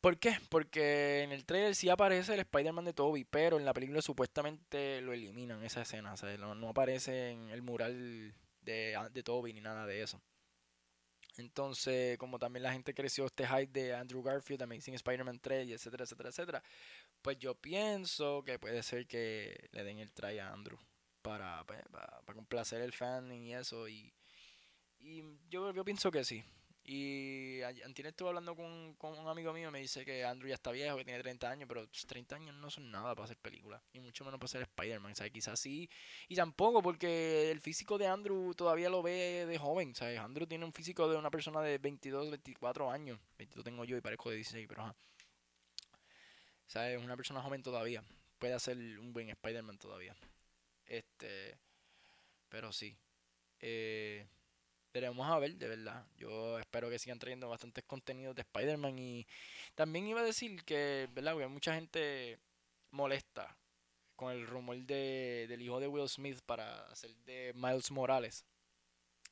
¿Por 0.00 0.18
qué? 0.18 0.38
Porque 0.48 1.22
en 1.22 1.32
el 1.32 1.44
trailer 1.44 1.74
sí 1.74 1.88
aparece 1.88 2.34
el 2.34 2.40
Spider-Man 2.40 2.84
de 2.84 2.92
Toby, 2.92 3.24
pero 3.24 3.58
en 3.58 3.64
la 3.64 3.74
película 3.74 4.00
supuestamente 4.00 5.00
lo 5.00 5.12
eliminan 5.12 5.64
esa 5.64 5.82
escena. 5.82 6.12
O 6.12 6.16
sea, 6.16 6.36
no, 6.36 6.68
aparece 6.68 7.32
en 7.32 7.48
el 7.48 7.62
mural 7.62 8.32
de, 8.62 8.96
de 9.12 9.22
Toby 9.24 9.52
ni 9.52 9.60
nada 9.60 9.86
de 9.86 10.02
eso. 10.02 10.20
Entonces, 11.38 12.18
como 12.18 12.38
también 12.38 12.64
la 12.64 12.72
gente 12.72 12.92
creció 12.92 13.24
este 13.24 13.46
hype 13.46 13.68
de 13.68 13.94
Andrew 13.94 14.22
Garfield, 14.22 14.62
Amazing 14.62 14.94
Spider-Man 14.94 15.38
3, 15.38 15.68
y 15.68 15.72
etcétera, 15.72 16.02
etcétera, 16.02 16.28
etcétera, 16.30 16.62
pues 17.22 17.38
yo 17.38 17.54
pienso 17.54 18.42
que 18.44 18.58
puede 18.58 18.82
ser 18.82 19.06
que 19.06 19.68
le 19.70 19.84
den 19.84 19.98
el 20.00 20.12
try 20.12 20.38
a 20.40 20.52
Andrew 20.52 20.78
para, 21.22 21.64
pues, 21.64 21.80
para, 21.92 22.34
complacer 22.34 22.82
el 22.82 22.92
fan 22.92 23.30
y 23.32 23.54
eso. 23.54 23.88
Y, 23.88 24.12
y 24.98 25.22
yo, 25.48 25.72
yo 25.72 25.84
pienso 25.84 26.10
que 26.10 26.24
sí. 26.24 26.44
Y 26.90 27.60
Antine 27.84 28.08
estuve 28.08 28.30
hablando 28.30 28.56
con, 28.56 28.96
un 28.98 29.28
amigo 29.28 29.52
mío, 29.52 29.70
me 29.70 29.78
dice 29.78 30.06
que 30.06 30.24
Andrew 30.24 30.48
ya 30.48 30.54
está 30.54 30.70
viejo, 30.70 30.96
que 30.96 31.04
tiene 31.04 31.20
30 31.20 31.50
años, 31.50 31.68
pero 31.68 31.86
30 31.86 32.36
años 32.36 32.54
no 32.54 32.70
son 32.70 32.90
nada 32.90 33.14
para 33.14 33.26
hacer 33.26 33.36
películas, 33.36 33.82
y 33.92 34.00
mucho 34.00 34.24
menos 34.24 34.40
para 34.40 34.48
ser 34.48 34.62
Spider-Man, 34.62 35.14
¿sabes? 35.14 35.30
Quizás 35.30 35.60
sí, 35.60 35.90
y 36.28 36.34
tampoco 36.34 36.80
porque 36.80 37.50
el 37.50 37.60
físico 37.60 37.98
de 37.98 38.06
Andrew 38.06 38.54
todavía 38.54 38.88
lo 38.88 39.02
ve 39.02 39.44
de 39.44 39.58
joven, 39.58 39.94
¿sabes? 39.94 40.18
Andrew 40.18 40.46
tiene 40.46 40.64
un 40.64 40.72
físico 40.72 41.06
de 41.10 41.18
una 41.18 41.30
persona 41.30 41.60
de 41.60 41.76
22, 41.76 42.30
24 42.30 42.90
años, 42.90 43.20
22 43.36 43.64
tengo 43.66 43.84
yo 43.84 43.94
y 43.98 44.00
parezco 44.00 44.30
de 44.30 44.36
16, 44.36 44.66
pero 44.66 44.84
ajá. 44.84 44.96
¿Sabes? 46.68 47.04
Una 47.04 47.16
persona 47.16 47.42
joven 47.42 47.62
todavía, 47.62 48.02
puede 48.38 48.54
hacer 48.54 48.78
un 48.98 49.12
buen 49.12 49.28
Spider-Man 49.28 49.76
todavía. 49.76 50.16
Este, 50.86 51.58
pero 52.48 52.72
sí. 52.72 52.96
Eh, 53.60 54.26
veremos 55.00 55.28
a 55.28 55.38
ver, 55.38 55.54
de 55.56 55.68
verdad. 55.68 56.04
Yo 56.16 56.58
espero 56.58 56.90
que 56.90 56.98
sigan 56.98 57.18
trayendo 57.18 57.48
bastantes 57.48 57.84
contenidos 57.84 58.34
de 58.34 58.42
Spider-Man. 58.42 58.98
Y 58.98 59.26
también 59.74 60.06
iba 60.06 60.20
a 60.20 60.24
decir 60.24 60.64
que, 60.64 61.08
¿verdad? 61.12 61.32
Porque 61.32 61.46
mucha 61.46 61.74
gente 61.74 62.38
molesta 62.90 63.56
con 64.16 64.32
el 64.32 64.46
rumor 64.46 64.76
de, 64.78 65.46
del 65.48 65.62
hijo 65.62 65.78
de 65.78 65.86
Will 65.86 66.08
Smith 66.08 66.40
para 66.44 66.86
hacer 66.88 67.14
de 67.24 67.52
Miles 67.54 67.90
Morales. 67.90 68.44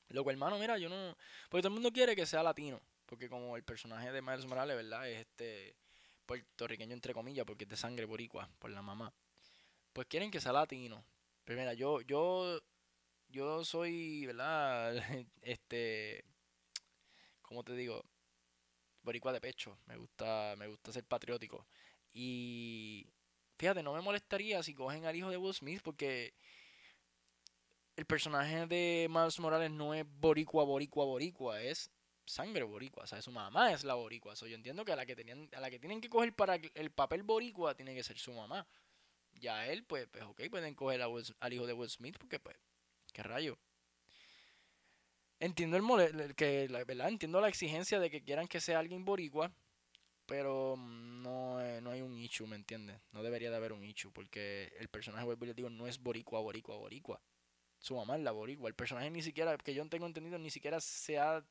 Loco, 0.08 0.30
hermano, 0.30 0.58
mira, 0.58 0.78
yo 0.78 0.88
no. 0.88 1.16
Porque 1.48 1.62
todo 1.62 1.68
el 1.68 1.74
mundo 1.74 1.90
quiere 1.90 2.14
que 2.14 2.26
sea 2.26 2.42
latino. 2.42 2.80
Porque 3.06 3.28
como 3.28 3.56
el 3.56 3.64
personaje 3.64 4.12
de 4.12 4.22
Miles 4.22 4.46
Morales, 4.46 4.76
¿verdad? 4.76 5.08
Es 5.08 5.20
este 5.20 5.76
puertorriqueño 6.26 6.92
entre 6.92 7.14
comillas, 7.14 7.44
porque 7.44 7.64
es 7.64 7.70
de 7.70 7.76
sangre 7.76 8.04
boricua, 8.04 8.48
por 8.58 8.70
la 8.70 8.82
mamá. 8.82 9.12
Pues 9.92 10.06
quieren 10.06 10.30
que 10.30 10.40
sea 10.40 10.52
latino. 10.52 11.04
Pero 11.44 11.58
mira, 11.58 11.74
yo, 11.74 12.00
yo, 12.02 12.60
yo 13.28 13.64
soy, 13.64 14.26
¿verdad? 14.26 14.94
Este, 15.42 16.24
¿cómo 17.42 17.62
te 17.64 17.74
digo? 17.74 18.04
Boricua 19.02 19.32
de 19.32 19.40
pecho. 19.40 19.78
Me 19.86 19.96
gusta, 19.96 20.54
me 20.56 20.66
gusta 20.68 20.92
ser 20.92 21.04
patriótico. 21.04 21.66
Y 22.12 23.06
fíjate, 23.58 23.82
no 23.82 23.92
me 23.94 24.00
molestaría 24.00 24.62
si 24.62 24.74
cogen 24.74 25.06
al 25.06 25.16
hijo 25.16 25.30
de 25.30 25.36
Will 25.36 25.54
Smith 25.54 25.80
porque 25.82 26.34
el 27.96 28.06
personaje 28.06 28.66
de 28.66 29.08
Miles 29.10 29.40
Morales 29.40 29.70
no 29.70 29.94
es 29.94 30.04
boricua, 30.20 30.64
boricua, 30.64 31.04
boricua, 31.04 31.62
es 31.62 31.90
sangre 32.26 32.64
boricua, 32.64 33.04
o 33.04 33.06
sea, 33.06 33.22
su 33.22 33.30
mamá 33.30 33.72
es 33.72 33.84
la 33.84 33.94
boricua. 33.94 34.34
yo 34.34 34.54
entiendo 34.54 34.84
que 34.84 34.92
a 34.92 34.96
la 34.96 35.06
que 35.06 35.16
tenían, 35.16 35.48
a 35.54 35.60
la 35.60 35.70
que 35.70 35.78
tienen 35.78 36.00
que 36.00 36.08
coger 36.08 36.34
para 36.34 36.56
el 36.56 36.90
papel 36.90 37.22
boricua 37.22 37.74
tiene 37.74 37.94
que 37.94 38.02
ser 38.02 38.18
su 38.18 38.32
mamá. 38.32 38.66
Ya 39.34 39.66
él, 39.66 39.84
pues, 39.84 40.06
pues 40.08 40.24
ok, 40.24 40.42
pueden 40.50 40.74
coger 40.74 41.02
al 41.02 41.52
hijo 41.52 41.66
de 41.66 41.72
Will 41.72 41.90
Smith 41.90 42.16
porque, 42.18 42.38
pues, 42.40 42.56
qué 43.16 43.22
rayo. 43.22 43.58
Entiendo 45.40 45.78
el 45.78 46.34
que 46.34 46.68
la 46.68 47.08
entiendo 47.08 47.40
la 47.40 47.48
exigencia 47.48 47.98
de 47.98 48.10
que 48.10 48.22
quieran 48.22 48.46
que 48.46 48.60
sea 48.60 48.78
alguien 48.78 49.06
boricua, 49.06 49.50
pero 50.26 50.76
no, 50.76 51.80
no 51.80 51.90
hay 51.90 52.02
un 52.02 52.18
issue, 52.18 52.46
¿me 52.46 52.56
entiendes? 52.56 53.00
No 53.12 53.22
debería 53.22 53.50
de 53.50 53.56
haber 53.56 53.72
un 53.72 53.84
issue 53.84 54.12
porque 54.12 54.70
el 54.78 54.88
personaje, 54.88 55.24
vuelvo 55.24 55.46
digo, 55.54 55.70
no 55.70 55.86
es 55.86 55.98
boricua, 55.98 56.40
boricua, 56.40 56.76
boricua. 56.76 57.22
Su 57.78 57.96
mamá 57.96 58.16
es 58.16 58.22
la 58.22 58.32
boricua. 58.32 58.68
El 58.68 58.74
personaje 58.74 59.10
ni 59.10 59.22
siquiera, 59.22 59.56
que 59.56 59.74
yo 59.74 59.86
tengo 59.88 60.06
entendido, 60.06 60.38
ni 60.38 60.50
siquiera 60.50 60.78
se 60.80 61.18
ha 61.18 61.42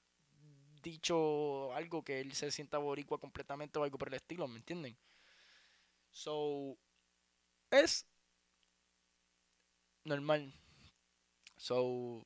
dicho 0.84 1.74
algo 1.74 2.04
que 2.04 2.22
él 2.22 2.34
se 2.34 2.52
sienta 2.52 2.78
boricua 2.78 3.20
completamente 3.20 3.80
o 3.80 3.84
algo 3.84 3.98
por 3.98 4.10
el 4.10 4.16
estilo, 4.16 4.48
¿me 4.48 4.58
entienden? 4.58 4.96
So, 6.12 6.78
es 7.72 8.06
normal. 10.04 10.54
So, 11.58 12.26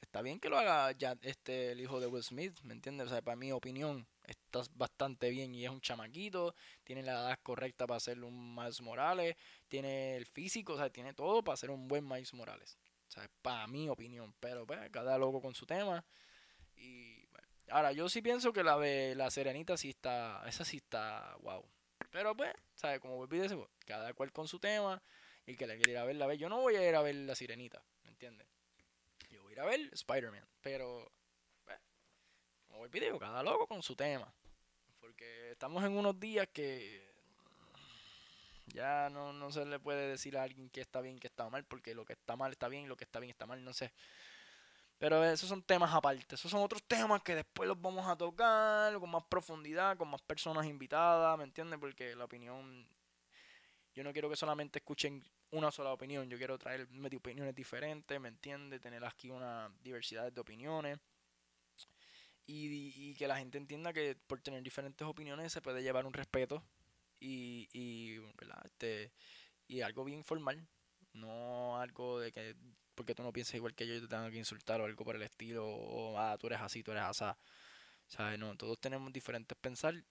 está 0.00 0.22
bien 0.22 0.40
que 0.40 0.48
lo 0.48 0.58
haga 0.58 0.92
ya 0.92 1.16
este 1.22 1.72
el 1.72 1.80
hijo 1.80 2.00
de 2.00 2.06
Will 2.06 2.22
Smith, 2.22 2.58
¿me 2.62 2.74
entiendes? 2.74 3.06
O 3.08 3.10
sea, 3.10 3.22
para 3.22 3.36
mi 3.36 3.52
opinión, 3.52 4.06
está 4.24 4.62
bastante 4.74 5.30
bien 5.30 5.54
y 5.54 5.64
es 5.64 5.70
un 5.70 5.80
chamaquito, 5.80 6.54
tiene 6.84 7.02
la 7.02 7.12
edad 7.12 7.38
correcta 7.42 7.86
para 7.86 8.00
ser 8.00 8.22
un 8.24 8.54
Miles 8.54 8.80
Morales, 8.80 9.36
tiene 9.68 10.16
el 10.16 10.26
físico, 10.26 10.74
o 10.74 10.76
sea, 10.76 10.90
tiene 10.90 11.14
todo 11.14 11.42
para 11.42 11.56
ser 11.56 11.70
un 11.70 11.88
buen 11.88 12.06
Miles 12.06 12.34
Morales. 12.34 12.78
O 13.08 13.10
sea, 13.10 13.28
para 13.42 13.66
mi 13.66 13.88
opinión, 13.88 14.34
pero 14.40 14.66
pues, 14.66 14.90
cada 14.90 15.16
loco 15.18 15.40
con 15.40 15.54
su 15.54 15.66
tema. 15.66 16.04
Y 16.76 17.26
Ahora, 17.70 17.92
yo 17.92 18.08
sí 18.08 18.22
pienso 18.22 18.52
que 18.52 18.62
la 18.62 18.78
de 18.78 19.14
la 19.16 19.30
Serenita 19.30 19.76
sí 19.76 19.90
está, 19.90 20.42
esa 20.46 20.64
sí 20.64 20.76
está, 20.76 21.36
wow. 21.40 21.64
Pero 22.12 22.36
pues, 22.36 22.52
¿sabes? 22.74 23.00
Como 23.00 23.16
volví 23.16 23.40
cada 23.84 24.14
cual 24.14 24.32
con 24.32 24.46
su 24.46 24.60
tema 24.60 25.02
y 25.46 25.56
que 25.56 25.66
le 25.66 25.76
quiere 25.76 25.92
ir 25.92 25.98
a 25.98 26.04
ver 26.04 26.16
la 26.16 26.26
vez. 26.26 26.38
Yo 26.38 26.48
no 26.48 26.60
voy 26.60 26.76
a 26.76 26.88
ir 26.88 26.94
a 26.94 27.02
ver 27.02 27.16
la 27.16 27.34
Sirenita, 27.34 27.82
¿me 28.04 28.10
entiendes? 28.10 28.46
Ir 29.56 29.60
a 29.62 29.64
ver 29.64 29.88
Spider-Man, 29.90 30.46
pero, 30.60 31.10
pues, 31.64 31.78
como 32.66 32.80
volví 32.80 33.02
a 33.02 33.18
cada 33.18 33.42
loco 33.42 33.66
con 33.66 33.82
su 33.82 33.96
tema. 33.96 34.30
Porque 35.00 35.52
estamos 35.52 35.82
en 35.82 35.96
unos 35.96 36.20
días 36.20 36.46
que 36.52 37.02
ya 38.66 39.08
no, 39.08 39.32
no 39.32 39.50
se 39.50 39.64
le 39.64 39.78
puede 39.78 40.08
decir 40.08 40.36
a 40.36 40.42
alguien 40.42 40.68
que 40.68 40.82
está 40.82 41.00
bien, 41.00 41.18
que 41.18 41.28
está 41.28 41.48
mal, 41.48 41.64
porque 41.64 41.94
lo 41.94 42.04
que 42.04 42.12
está 42.12 42.36
mal 42.36 42.52
está 42.52 42.68
bien 42.68 42.84
y 42.84 42.86
lo 42.86 42.98
que 42.98 43.04
está 43.04 43.18
bien 43.18 43.30
está 43.30 43.46
mal, 43.46 43.64
no 43.64 43.72
sé. 43.72 43.94
Pero 44.98 45.24
esos 45.24 45.48
son 45.48 45.62
temas 45.62 45.94
aparte, 45.94 46.34
esos 46.34 46.50
son 46.50 46.62
otros 46.62 46.82
temas 46.82 47.22
que 47.22 47.34
después 47.34 47.66
los 47.66 47.80
vamos 47.80 48.06
a 48.06 48.14
tocar 48.14 48.92
con 49.00 49.10
más 49.10 49.24
profundidad, 49.24 49.96
con 49.96 50.08
más 50.08 50.20
personas 50.20 50.66
invitadas, 50.66 51.38
¿me 51.38 51.44
entiendes? 51.44 51.80
Porque 51.80 52.14
la 52.14 52.26
opinión, 52.26 52.86
yo 53.96 54.04
no 54.04 54.12
quiero 54.12 54.28
que 54.28 54.36
solamente 54.36 54.78
escuchen 54.80 55.24
una 55.50 55.72
sola 55.72 55.90
opinión, 55.90 56.28
yo 56.28 56.36
quiero 56.36 56.58
traer 56.58 56.86
opiniones 57.16 57.54
diferentes, 57.54 58.20
¿me 58.20 58.28
entiendes? 58.28 58.78
Tener 58.78 59.02
aquí 59.06 59.30
una 59.30 59.72
diversidad 59.82 60.30
de 60.30 60.40
opiniones. 60.40 60.98
Y, 62.48 63.14
que 63.16 63.26
la 63.26 63.38
gente 63.38 63.58
entienda 63.58 63.92
que 63.92 64.16
por 64.26 64.40
tener 64.40 64.62
diferentes 64.62 65.04
opiniones 65.04 65.52
se 65.52 65.62
puede 65.62 65.82
llevar 65.82 66.06
un 66.06 66.12
respeto 66.12 66.62
y, 67.18 67.68
y, 67.72 68.20
Este, 68.64 69.12
y 69.66 69.80
algo 69.80 70.04
bien 70.04 70.22
formal, 70.22 70.68
no 71.14 71.80
algo 71.80 72.20
de 72.20 72.30
que 72.30 72.54
porque 72.94 73.14
tú 73.14 73.22
no 73.22 73.32
piensas 73.32 73.54
igual 73.54 73.74
que 73.74 73.86
yo 73.86 73.94
y 73.94 74.00
te 74.00 74.08
tengo 74.08 74.30
que 74.30 74.36
insultar 74.36 74.80
o 74.80 74.84
algo 74.84 75.04
por 75.04 75.16
el 75.16 75.22
estilo, 75.22 75.66
o 75.66 76.18
ah, 76.18 76.36
tú 76.38 76.46
eres 76.48 76.60
así, 76.60 76.82
tú 76.82 76.92
eres 76.92 77.04
asá. 77.04 77.38
¿Sabes? 78.06 78.38
No, 78.38 78.56
todos 78.56 78.78
tenemos 78.78 79.12
diferentes 79.12 79.56
pensar 79.58 80.04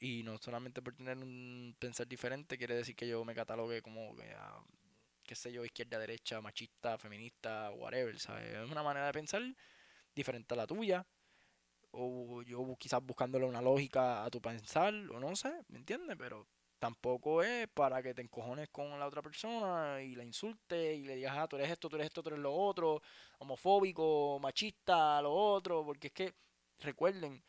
y 0.00 0.22
no 0.22 0.38
solamente 0.38 0.80
por 0.82 0.94
tener 0.94 1.18
un 1.18 1.76
pensar 1.78 2.08
diferente 2.08 2.56
quiere 2.56 2.74
decir 2.74 2.96
que 2.96 3.06
yo 3.06 3.24
me 3.24 3.34
catalogue 3.34 3.82
como, 3.82 4.12
uh, 4.12 4.16
qué 5.22 5.34
sé 5.34 5.52
yo, 5.52 5.64
izquierda, 5.64 5.98
derecha, 5.98 6.40
machista, 6.40 6.98
feminista, 6.98 7.70
whatever, 7.72 8.18
¿sabes? 8.18 8.50
Es 8.50 8.70
una 8.70 8.82
manera 8.82 9.06
de 9.06 9.12
pensar 9.12 9.42
diferente 10.14 10.54
a 10.54 10.56
la 10.56 10.66
tuya. 10.66 11.06
O 11.92 12.42
yo 12.42 12.76
quizás 12.78 13.02
buscándole 13.02 13.44
una 13.46 13.60
lógica 13.60 14.24
a 14.24 14.30
tu 14.30 14.40
pensar, 14.40 14.94
o 14.94 15.20
no 15.20 15.36
sé, 15.36 15.52
¿me 15.68 15.78
entiendes? 15.78 16.16
Pero 16.18 16.46
tampoco 16.78 17.42
es 17.42 17.68
para 17.68 18.02
que 18.02 18.14
te 18.14 18.22
encojones 18.22 18.68
con 18.70 18.98
la 18.98 19.06
otra 19.06 19.22
persona 19.22 20.00
y 20.02 20.14
la 20.14 20.24
insulte 20.24 20.94
y 20.94 21.04
le 21.04 21.16
digas, 21.16 21.36
ah, 21.36 21.48
tú 21.48 21.56
eres 21.56 21.70
esto, 21.70 21.88
tú 21.88 21.96
eres 21.96 22.06
esto, 22.06 22.22
tú 22.22 22.30
eres 22.30 22.40
lo 22.40 22.54
otro, 22.54 23.02
homofóbico, 23.38 24.38
machista, 24.40 25.20
lo 25.20 25.32
otro, 25.32 25.84
porque 25.84 26.08
es 26.08 26.12
que 26.12 26.34
recuerden 26.78 27.42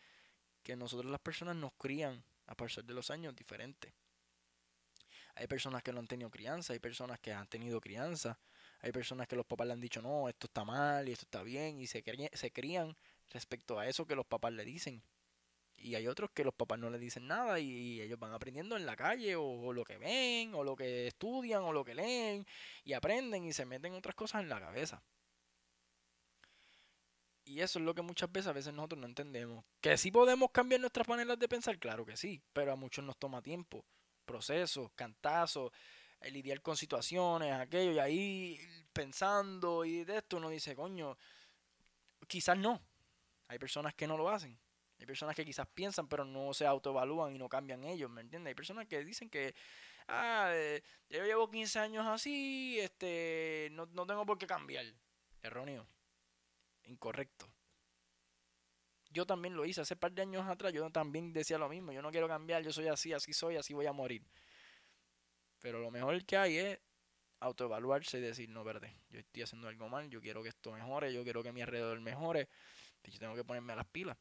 que 0.63 0.75
nosotros 0.75 1.10
las 1.12 1.22
personas 1.22 1.55
nos 1.55 1.74
crían 1.74 2.24
a 2.51 2.55
pasar 2.55 2.84
de 2.84 2.93
los 2.93 3.10
años 3.10 3.36
diferentes. 3.36 3.93
Hay 5.36 5.48
personas 5.48 5.81
que 5.81 5.93
no 5.93 6.00
han 6.00 6.08
tenido 6.08 6.29
crianza, 6.29 6.74
hay 6.74 6.79
personas 6.79 7.20
que 7.20 7.31
han 7.31 7.48
tenido 7.48 7.79
crianza, 7.79 8.38
hay 8.81 8.91
personas 8.91 9.27
que 9.27 9.36
los 9.36 9.46
papás 9.46 9.67
le 9.67 9.74
han 9.74 9.79
dicho, 9.79 10.01
no, 10.01 10.27
esto 10.27 10.48
está 10.48 10.65
mal 10.65 11.08
y 11.08 11.13
esto 11.13 11.25
está 11.25 11.43
bien, 11.43 11.79
y 11.79 11.88
se, 11.88 12.03
se 12.34 12.51
crían 12.51 12.96
respecto 13.29 13.79
a 13.79 13.88
eso 13.88 14.05
que 14.05 14.15
los 14.15 14.25
papás 14.25 14.51
le 14.51 14.65
dicen. 14.65 15.01
Y 15.77 15.96
hay 15.96 16.08
otros 16.08 16.29
que 16.31 16.43
los 16.43 16.53
papás 16.53 16.77
no 16.77 16.89
les 16.89 17.01
dicen 17.01 17.25
nada 17.27 17.60
y, 17.60 18.01
ellos 18.01 18.20
van 18.20 18.34
aprendiendo 18.34 18.75
en 18.77 18.86
la 18.86 18.96
calle 18.96 19.36
o, 19.36 19.74
lo 19.74 19.84
que 19.84 19.98
ven 19.98 20.53
o 20.53 20.63
lo 20.63 20.75
que 20.75 21.08
estudian 21.08 21.63
o 21.63 21.74
lo 21.74 21.84
que 21.84 21.96
leen 21.96 22.46
y 22.84 22.93
aprenden 22.93 23.46
y 23.46 23.53
se 23.53 23.65
meten 23.65 23.93
otras 23.93 24.15
cosas 24.15 24.43
en 24.43 24.50
la 24.50 24.60
cabeza. 24.60 25.01
Y 27.43 27.62
eso 27.62 27.79
es 27.79 27.86
lo 27.86 27.95
que 27.95 28.01
muchas 28.01 28.31
veces 28.31 28.48
a 28.48 28.53
veces 28.53 28.74
nosotros 28.74 29.00
no 29.00 29.07
entendemos. 29.07 29.65
Que 29.81 29.98
sí 29.98 30.12
podemos 30.12 30.51
cambiar 30.51 30.79
nuestras 30.79 31.07
maneras 31.07 31.39
de 31.39 31.50
pensar, 31.50 31.77
claro 31.79 32.05
que 32.05 32.15
sí, 32.15 32.41
pero 32.53 32.71
a 32.71 32.75
muchos 32.75 33.03
nos 33.03 33.17
toma 33.17 33.41
tiempo, 33.41 33.83
procesos, 34.25 34.91
cantazos, 34.95 35.71
lidiar 36.29 36.62
con 36.62 36.77
situaciones, 36.77 37.53
aquello, 37.53 37.93
y 37.93 38.00
ahí 38.00 38.60
pensando 38.93 39.83
y 39.86 40.03
de 40.03 40.17
esto 40.17 40.38
uno 40.38 40.50
dice, 40.50 40.75
coño, 40.75 41.17
quizás 42.27 42.57
no. 42.57 42.79
Hay 43.48 43.57
personas 43.57 43.95
que 43.95 44.07
no 44.07 44.17
lo 44.17 44.29
hacen. 44.29 44.57
Hay 45.00 45.05
personas 45.07 45.36
que 45.36 45.43
quizás 45.43 45.67
piensan, 45.67 46.07
pero 46.07 46.24
no 46.24 46.53
se 46.53 46.65
autoevalúan 46.67 47.36
y 47.36 47.39
no 47.39 47.50
cambian 47.50 47.83
ellos, 47.83 48.10
¿me 48.10 48.21
entiendes? 48.21 48.51
Hay 48.51 48.55
personas 48.55 48.88
que 48.88 49.03
dicen 49.03 49.31
que, 49.31 49.55
ah, 50.07 50.51
eh, 50.53 50.83
yo 51.10 51.25
llevo 51.25 51.50
15 51.50 51.79
años 51.79 52.05
así, 52.05 52.79
este, 52.79 53.69
no, 53.71 53.88
no 53.88 54.05
tengo 54.05 54.25
por 54.27 54.38
qué 54.38 54.45
cambiar. 54.45 54.86
Erróneo. 55.41 55.88
Incorrecto. 56.85 57.47
Yo 59.09 59.25
también 59.25 59.55
lo 59.55 59.65
hice 59.65 59.81
hace 59.81 59.95
par 59.95 60.13
de 60.13 60.21
años 60.21 60.47
atrás, 60.47 60.71
yo 60.71 60.89
también 60.89 61.33
decía 61.33 61.57
lo 61.57 61.67
mismo, 61.67 61.91
yo 61.91 62.01
no 62.01 62.11
quiero 62.11 62.27
cambiar, 62.27 62.63
yo 62.63 62.71
soy 62.71 62.88
así, 62.88 63.11
así 63.11 63.33
soy, 63.33 63.57
así 63.57 63.73
voy 63.73 63.85
a 63.85 63.91
morir. 63.91 64.25
Pero 65.59 65.79
lo 65.79 65.91
mejor 65.91 66.23
que 66.25 66.38
hay 66.38 66.57
es 66.57 66.79
autoevaluarse 67.41 68.19
y 68.19 68.21
decir, 68.21 68.50
no, 68.50 68.63
verde, 68.63 68.95
yo 69.09 69.19
estoy 69.19 69.43
haciendo 69.43 69.67
algo 69.67 69.89
mal, 69.89 70.09
yo 70.09 70.21
quiero 70.21 70.41
que 70.43 70.50
esto 70.50 70.71
mejore, 70.71 71.13
yo 71.13 71.23
quiero 71.23 71.43
que 71.43 71.51
mi 71.51 71.61
alrededor 71.61 72.00
mejore, 72.00 72.47
y 73.03 73.11
yo 73.11 73.19
tengo 73.19 73.35
que 73.35 73.43
ponerme 73.43 73.73
a 73.73 73.77
las 73.77 73.88
pilas. 73.88 74.17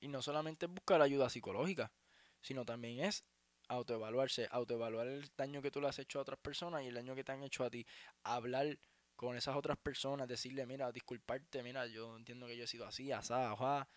Y 0.00 0.08
no 0.08 0.22
solamente 0.22 0.66
buscar 0.66 1.02
ayuda 1.02 1.28
psicológica, 1.28 1.92
sino 2.40 2.64
también 2.64 3.04
es 3.04 3.24
autoevaluarse, 3.68 4.48
autoevaluar 4.50 5.08
el 5.08 5.30
daño 5.36 5.60
que 5.60 5.70
tú 5.70 5.80
le 5.80 5.88
has 5.88 5.98
hecho 5.98 6.18
a 6.18 6.22
otras 6.22 6.38
personas 6.38 6.82
y 6.82 6.86
el 6.86 6.94
daño 6.94 7.14
que 7.14 7.24
te 7.24 7.32
han 7.32 7.42
hecho 7.42 7.64
a 7.64 7.70
ti. 7.70 7.84
Hablar 8.22 8.78
con 9.18 9.36
esas 9.36 9.56
otras 9.56 9.76
personas, 9.76 10.28
decirle, 10.28 10.64
mira, 10.64 10.92
disculparte, 10.92 11.60
mira, 11.64 11.88
yo 11.88 12.16
entiendo 12.16 12.46
que 12.46 12.56
yo 12.56 12.62
he 12.62 12.66
sido 12.68 12.86
así, 12.86 13.10
asá, 13.10 13.50
ajá, 13.50 13.88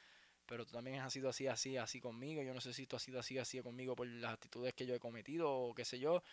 pero 0.47 0.65
tú 0.65 0.71
también 0.71 0.99
has 0.99 1.13
sido 1.13 1.29
así, 1.29 1.45
así, 1.45 1.77
así 1.77 2.01
conmigo. 2.01 2.41
Yo 2.41 2.55
no 2.55 2.59
sé 2.59 2.73
si 2.73 2.87
tú 2.87 2.95
has 2.95 3.03
sido 3.03 3.19
así, 3.19 3.37
así 3.37 3.61
conmigo 3.61 3.95
por 3.95 4.07
las 4.07 4.33
actitudes 4.33 4.73
que 4.73 4.87
yo 4.87 4.95
he 4.95 4.99
cometido 4.99 5.47
o 5.47 5.75
qué 5.75 5.85
sé 5.85 5.99
yo. 5.99 6.23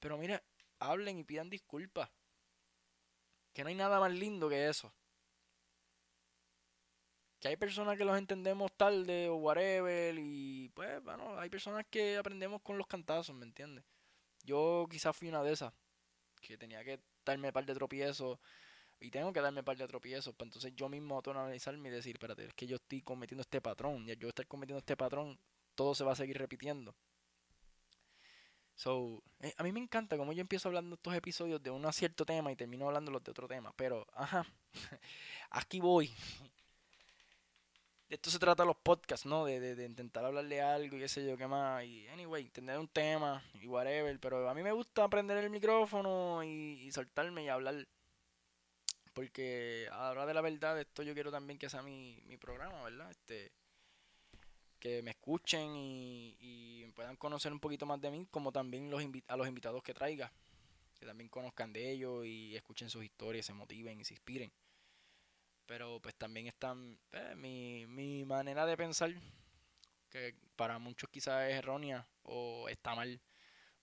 Pero 0.00 0.16
mira, 0.16 0.42
hablen 0.78 1.18
y 1.18 1.24
pidan 1.24 1.50
disculpas. 1.50 2.08
Que 3.52 3.62
no 3.64 3.68
hay 3.68 3.74
nada 3.74 4.00
más 4.00 4.12
lindo 4.12 4.48
que 4.48 4.66
eso. 4.66 4.94
Que 7.38 7.48
hay 7.48 7.56
personas 7.58 7.98
que 7.98 8.04
los 8.06 8.16
entendemos 8.16 8.72
tarde 8.78 9.28
o 9.28 9.36
whatever 9.36 10.16
y 10.18 10.70
pues 10.70 11.02
bueno, 11.04 11.38
hay 11.38 11.50
personas 11.50 11.84
que 11.90 12.16
aprendemos 12.16 12.62
con 12.62 12.78
los 12.78 12.86
cantazos, 12.86 13.36
¿me 13.36 13.44
entiendes? 13.44 13.84
Yo 14.42 14.86
quizás 14.90 15.14
fui 15.14 15.28
una 15.28 15.42
de 15.42 15.52
esas 15.52 15.74
que 16.40 16.56
tenía 16.56 16.82
que 16.82 16.98
darme 17.28 17.48
un 17.48 17.52
par 17.52 17.64
de 17.66 17.74
tropiezos 17.74 18.38
y 19.00 19.10
tengo 19.10 19.32
que 19.32 19.40
darme 19.40 19.60
un 19.60 19.64
par 19.64 19.76
de 19.76 19.86
tropiezos 19.86 20.34
para 20.34 20.48
entonces 20.48 20.72
yo 20.74 20.88
mismo 20.88 21.14
autoanalizarme 21.16 21.88
y 21.88 21.92
decir, 21.92 22.16
espérate, 22.16 22.46
es 22.46 22.54
que 22.54 22.66
yo 22.66 22.76
estoy 22.76 23.02
cometiendo 23.02 23.42
este 23.42 23.60
patrón 23.60 24.06
y 24.06 24.10
al 24.10 24.18
yo 24.18 24.28
estar 24.28 24.46
cometiendo 24.46 24.78
este 24.78 24.96
patrón, 24.96 25.38
todo 25.74 25.94
se 25.94 26.04
va 26.04 26.12
a 26.12 26.16
seguir 26.16 26.38
repitiendo. 26.38 26.94
So, 28.74 29.22
eh, 29.40 29.52
a 29.56 29.64
mí 29.64 29.72
me 29.72 29.80
encanta 29.80 30.16
como 30.16 30.32
yo 30.32 30.40
empiezo 30.40 30.68
hablando 30.68 30.94
estos 30.94 31.12
episodios 31.14 31.60
de 31.60 31.70
un 31.70 31.92
cierto 31.92 32.24
tema 32.24 32.52
y 32.52 32.56
termino 32.56 32.86
hablando 32.86 33.10
de 33.10 33.30
otro 33.30 33.48
tema. 33.48 33.72
Pero, 33.76 34.06
ajá, 34.12 34.46
aquí 35.50 35.80
voy. 35.80 36.14
De 38.08 38.14
esto 38.14 38.30
se 38.30 38.38
trata 38.38 38.64
los 38.64 38.76
podcasts, 38.76 39.26
¿no? 39.26 39.44
De, 39.44 39.60
de, 39.60 39.84
intentar 39.84 40.24
hablarle 40.24 40.62
algo 40.62 40.96
y 40.96 41.00
qué 41.00 41.08
sé 41.08 41.26
yo, 41.26 41.36
qué 41.36 41.46
más. 41.46 41.84
Y, 41.84 42.08
anyway, 42.08 42.48
tener 42.48 42.78
un 42.78 42.88
tema 42.88 43.42
y 43.54 43.66
whatever. 43.66 44.18
Pero 44.18 44.48
a 44.48 44.54
mí 44.54 44.62
me 44.62 44.72
gusta 44.72 45.04
aprender 45.04 45.36
el 45.38 45.50
micrófono 45.50 46.42
y, 46.42 46.86
y 46.86 46.92
soltarme 46.92 47.44
y 47.44 47.48
hablar. 47.48 47.86
Porque 49.12 49.88
a 49.92 50.04
la 50.04 50.10
hora 50.10 50.26
de 50.26 50.34
la 50.34 50.40
verdad, 50.40 50.80
esto 50.80 51.02
yo 51.02 51.12
quiero 51.12 51.30
también 51.30 51.58
que 51.58 51.68
sea 51.68 51.82
mi, 51.82 52.22
mi 52.26 52.36
programa, 52.36 52.82
¿verdad? 52.84 53.10
Este 53.10 53.52
que 54.78 55.02
me 55.02 55.10
escuchen 55.10 55.72
y, 55.76 56.84
puedan 56.94 57.16
conocer 57.16 57.52
un 57.52 57.60
poquito 57.60 57.86
más 57.86 58.00
de 58.00 58.10
mí, 58.10 58.26
como 58.28 58.50
también 58.50 58.90
los 58.90 59.04
a 59.28 59.36
los 59.36 59.46
invitados 59.46 59.84
que 59.84 59.94
traiga, 59.94 60.32
que 60.98 61.06
también 61.06 61.28
conozcan 61.28 61.72
de 61.72 61.92
ellos 61.92 62.26
y 62.26 62.56
escuchen 62.56 62.90
sus 62.90 63.04
historias, 63.04 63.46
se 63.46 63.52
motiven 63.52 64.00
y 64.00 64.04
se 64.04 64.14
inspiren. 64.14 64.50
Pero 65.68 66.00
pues 66.00 66.14
también 66.14 66.46
están 66.46 66.98
eh, 67.12 67.34
mi, 67.36 67.86
mi 67.86 68.24
manera 68.24 68.64
de 68.64 68.74
pensar, 68.74 69.12
que 70.08 70.34
para 70.56 70.78
muchos 70.78 71.10
quizás 71.10 71.50
es 71.50 71.56
errónea 71.56 72.08
o 72.22 72.70
está 72.70 72.94
mal, 72.94 73.20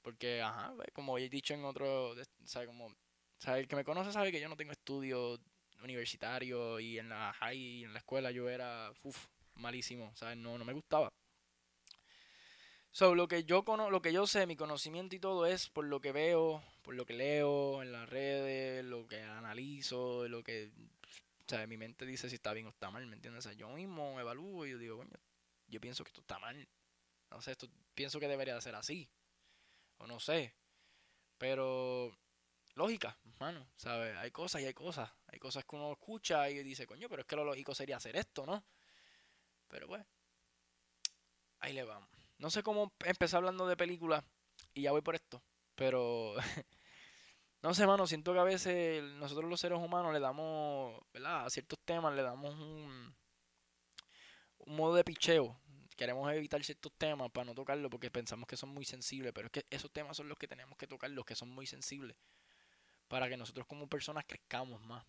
porque, 0.02 0.42
ajá, 0.42 0.74
pues, 0.76 0.90
como 0.94 1.18
he 1.20 1.30
dicho 1.30 1.54
en 1.54 1.64
otro, 1.64 2.16
¿sabe? 2.44 2.66
Como, 2.66 2.92
¿sabe? 3.38 3.60
El 3.60 3.68
que 3.68 3.76
me 3.76 3.84
conoce 3.84 4.12
sabe 4.12 4.32
que 4.32 4.42
yo 4.42 4.50
no 4.50 4.58
tengo 4.58 4.72
estudios 4.72 5.40
universitarios 5.84 6.82
y 6.82 6.98
en 6.98 7.10
la 7.10 7.32
high 7.34 7.58
y 7.58 7.84
en 7.84 7.94
la 7.94 8.00
escuela 8.00 8.32
yo 8.32 8.50
era, 8.50 8.92
uff, 9.04 9.28
malísimo, 9.54 10.12
¿sabes? 10.16 10.38
No, 10.38 10.58
no 10.58 10.66
me 10.66 10.74
gustaba. 10.74 11.14
So, 12.92 13.14
lo 13.14 13.28
que 13.28 13.44
yo 13.44 13.64
cono 13.64 13.92
lo 13.92 14.02
que 14.02 14.14
yo 14.14 14.26
sé, 14.26 14.48
mi 14.48 14.56
conocimiento 14.56 15.16
y 15.16 15.20
todo 15.20 15.46
es 15.46 15.70
por 15.70 15.86
lo 15.86 16.00
que 16.00 16.14
veo, 16.14 16.64
por 16.82 16.96
lo 16.96 17.06
que 17.06 17.14
leo 17.14 17.84
en 17.84 17.92
las 17.92 18.10
redes, 18.10 18.86
lo 18.86 19.06
que 19.06 19.22
analizo, 19.22 20.28
lo 20.30 20.44
que 20.44 20.72
o 21.46 21.50
sea, 21.50 21.68
mi 21.68 21.78
mente 21.78 22.06
dice 22.06 22.28
si 22.30 22.36
está 22.36 22.54
bien 22.54 22.66
o 22.66 22.70
está 22.70 22.90
mal, 22.90 23.06
¿me 23.06 23.16
entiendes? 23.16 23.46
O 23.46 23.50
sea, 23.50 23.58
yo 23.58 23.70
mismo 23.70 24.20
evalúo 24.20 24.66
y 24.66 24.72
yo 24.72 24.78
digo, 24.80 24.98
coño, 24.98 25.12
yo 25.68 25.80
pienso 25.80 26.04
que 26.04 26.10
esto 26.10 26.22
está 26.22 26.40
mal. 26.40 26.68
No 27.30 27.42
sé, 27.42 27.52
esto 27.52 27.70
pienso 27.94 28.20
que 28.20 28.28
debería 28.28 28.60
ser 28.62 28.76
así. 28.76 29.08
O 29.98 30.08
no 30.08 30.20
sé. 30.20 30.56
Pero 31.38 32.18
lógica, 32.76 33.18
hermano, 33.26 33.68
¿sabes? 33.76 34.16
Hay 34.18 34.32
cosas 34.32 34.62
y 34.62 34.66
hay 34.66 34.74
cosas. 34.74 35.12
Hay 35.28 35.40
cosas 35.40 35.66
que 35.66 35.76
uno 35.76 35.92
escucha 35.92 36.50
y 36.50 36.64
dice, 36.64 36.88
coño, 36.88 37.08
pero 37.10 37.22
es 37.22 37.28
que 37.28 37.36
lo 37.36 37.46
lógico 37.46 37.76
sería 37.76 37.98
hacer 37.98 38.16
esto, 38.16 38.46
¿no? 38.46 38.64
Pero 39.68 39.88
bueno, 39.88 40.06
ahí 41.60 41.74
le 41.74 41.84
vamos. 41.84 42.10
No 42.38 42.50
sé 42.50 42.64
cómo 42.64 42.94
empecé 43.04 43.36
hablando 43.36 43.68
de 43.68 43.78
películas 43.78 44.24
y 44.74 44.84
ya 44.84 44.92
voy 44.92 45.02
por 45.02 45.16
esto. 45.16 45.44
Pero, 45.76 46.36
no 47.66 47.74
sé, 47.74 47.88
mano, 47.88 48.06
siento 48.06 48.32
que 48.32 48.38
a 48.38 48.44
veces 48.44 49.02
nosotros 49.16 49.50
los 49.50 49.60
seres 49.60 49.80
humanos 49.80 50.14
le 50.14 50.20
damos, 50.20 51.02
¿verdad? 51.12 51.48
A 51.48 51.50
ciertos 51.50 51.80
temas 51.84 52.14
le 52.14 52.22
damos 52.22 52.54
un, 52.54 53.16
un 54.60 54.76
modo 54.76 54.94
de 54.94 55.04
picheo. 55.04 55.60
Queremos 55.98 56.32
evitar 56.32 56.64
ciertos 56.64 56.94
temas 56.96 57.32
para 57.32 57.46
no 57.46 57.56
tocarlos 57.56 57.90
porque 57.90 58.12
pensamos 58.12 58.48
que 58.48 58.56
son 58.56 58.70
muy 58.70 58.86
sensibles. 58.86 59.34
Pero 59.34 59.48
es 59.48 59.52
que 59.52 59.66
esos 59.72 59.92
temas 59.92 60.16
son 60.16 60.30
los 60.30 60.38
que 60.38 60.48
tenemos 60.48 60.78
que 60.78 60.86
tocar, 60.86 61.10
los 61.10 61.26
que 61.26 61.34
son 61.36 61.50
muy 61.50 61.66
sensibles. 61.66 62.16
Para 63.08 63.28
que 63.28 63.36
nosotros 63.36 63.66
como 63.66 63.88
personas 63.90 64.26
crezcamos 64.28 64.80
más 64.82 65.04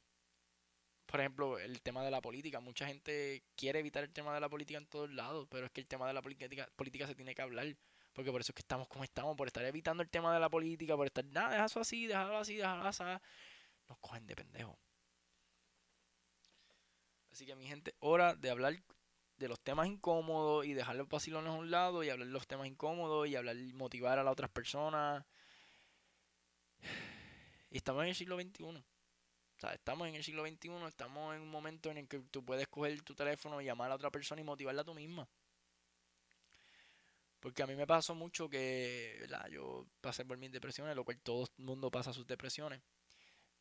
por 1.04 1.20
ejemplo, 1.20 1.58
el 1.58 1.80
tema 1.82 2.02
de 2.04 2.10
la 2.10 2.20
política. 2.20 2.60
Mucha 2.60 2.86
gente 2.86 3.44
quiere 3.54 3.78
evitar 3.78 4.02
el 4.02 4.12
tema 4.12 4.34
de 4.34 4.40
la 4.40 4.48
política 4.48 4.78
en 4.78 4.86
todos 4.86 5.10
lados, 5.10 5.46
pero 5.50 5.66
es 5.66 5.72
que 5.72 5.80
el 5.80 5.86
tema 5.86 6.06
de 6.08 6.14
la 6.14 6.22
política, 6.22 6.68
política 6.74 7.06
se 7.06 7.14
tiene 7.14 7.34
que 7.34 7.42
hablar. 7.42 7.76
Porque 8.16 8.32
por 8.32 8.40
eso 8.40 8.52
es 8.52 8.54
que 8.54 8.62
estamos 8.62 8.88
como 8.88 9.04
estamos, 9.04 9.36
por 9.36 9.46
estar 9.46 9.62
evitando 9.66 10.02
el 10.02 10.08
tema 10.08 10.32
de 10.32 10.40
la 10.40 10.48
política, 10.48 10.96
por 10.96 11.06
estar, 11.06 11.22
nada, 11.26 11.50
deja 11.50 11.66
eso 11.66 11.80
así, 11.80 12.06
déjalo 12.06 12.38
así, 12.38 12.56
déjalo 12.56 12.88
así. 12.88 13.04
Nos 13.88 13.98
cogen 13.98 14.26
de 14.26 14.34
pendejo. 14.34 14.78
Así 17.30 17.44
que 17.44 17.54
mi 17.54 17.66
gente, 17.66 17.94
hora 17.98 18.34
de 18.34 18.48
hablar 18.48 18.74
de 19.36 19.48
los 19.48 19.60
temas 19.60 19.86
incómodos 19.86 20.64
y 20.64 20.72
dejar 20.72 20.96
los 20.96 21.10
vacilones 21.10 21.50
a 21.50 21.56
un 21.56 21.70
lado 21.70 22.02
y 22.02 22.08
hablar 22.08 22.26
de 22.26 22.32
los 22.32 22.46
temas 22.46 22.66
incómodos 22.66 23.28
y 23.28 23.36
hablar 23.36 23.54
motivar 23.74 24.18
a 24.18 24.24
las 24.24 24.32
otras 24.32 24.48
personas. 24.48 25.22
Y 27.68 27.76
estamos 27.76 28.02
en 28.04 28.08
el 28.08 28.14
siglo 28.14 28.40
XXI. 28.40 28.64
O 28.64 29.60
sea, 29.60 29.74
estamos 29.74 30.08
en 30.08 30.14
el 30.14 30.24
siglo 30.24 30.46
XXI, 30.46 30.70
estamos 30.88 31.36
en 31.36 31.42
un 31.42 31.50
momento 31.50 31.90
en 31.90 31.98
el 31.98 32.08
que 32.08 32.20
tú 32.20 32.42
puedes 32.42 32.66
coger 32.68 33.02
tu 33.02 33.14
teléfono 33.14 33.60
y 33.60 33.66
llamar 33.66 33.90
a 33.90 33.96
otra 33.96 34.10
persona 34.10 34.40
y 34.40 34.44
motivarla 34.44 34.84
tú 34.84 34.94
misma. 34.94 35.28
Porque 37.40 37.62
a 37.62 37.66
mí 37.66 37.76
me 37.76 37.86
pasó 37.86 38.14
mucho 38.14 38.48
que. 38.48 39.26
Yo 39.50 39.86
pasé 40.00 40.24
por 40.24 40.38
mis 40.38 40.52
depresiones, 40.52 40.96
lo 40.96 41.04
cual 41.04 41.18
todo 41.20 41.48
el 41.58 41.64
mundo 41.64 41.90
pasa 41.90 42.12
sus 42.12 42.26
depresiones. 42.26 42.82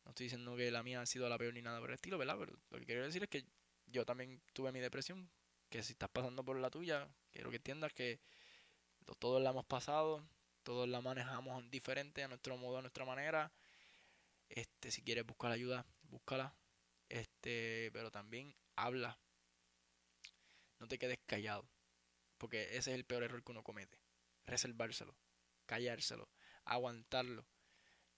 No 0.04 0.10
estoy 0.10 0.26
diciendo 0.26 0.56
que 0.56 0.70
la 0.70 0.82
mía 0.82 1.00
ha 1.00 1.06
sido 1.06 1.28
la 1.28 1.38
peor 1.38 1.54
ni 1.54 1.62
nada 1.62 1.80
por 1.80 1.90
el 1.90 1.94
estilo, 1.94 2.18
¿verdad? 2.18 2.36
Pero 2.38 2.52
lo 2.70 2.78
que 2.78 2.86
quiero 2.86 3.04
decir 3.04 3.22
es 3.22 3.28
que 3.28 3.44
yo 3.86 4.04
también 4.04 4.40
tuve 4.52 4.72
mi 4.72 4.80
depresión. 4.80 5.30
Que 5.68 5.82
si 5.82 5.92
estás 5.92 6.08
pasando 6.10 6.44
por 6.44 6.56
la 6.58 6.70
tuya, 6.70 7.08
quiero 7.32 7.50
que 7.50 7.56
entiendas 7.56 7.92
que 7.92 8.20
todos 9.18 9.42
la 9.42 9.50
hemos 9.50 9.66
pasado, 9.66 10.28
todos 10.62 10.88
la 10.88 11.00
manejamos 11.00 11.68
diferente, 11.70 12.22
a 12.22 12.28
nuestro 12.28 12.56
modo, 12.56 12.78
a 12.78 12.82
nuestra 12.82 13.04
manera. 13.04 13.52
Este, 14.48 14.90
si 14.90 15.02
quieres 15.02 15.26
buscar 15.26 15.52
ayuda, 15.52 15.84
búscala. 16.02 16.54
Este, 17.08 17.90
pero 17.92 18.10
también 18.10 18.54
habla. 18.76 19.18
No 20.78 20.88
te 20.88 20.98
quedes 20.98 21.18
callado. 21.26 21.68
Porque 22.38 22.64
ese 22.76 22.90
es 22.90 22.98
el 22.98 23.04
peor 23.04 23.22
error 23.22 23.42
que 23.42 23.52
uno 23.52 23.62
comete. 23.62 23.98
Reservárselo, 24.46 25.16
callárselo, 25.66 26.28
aguantarlo. 26.64 27.46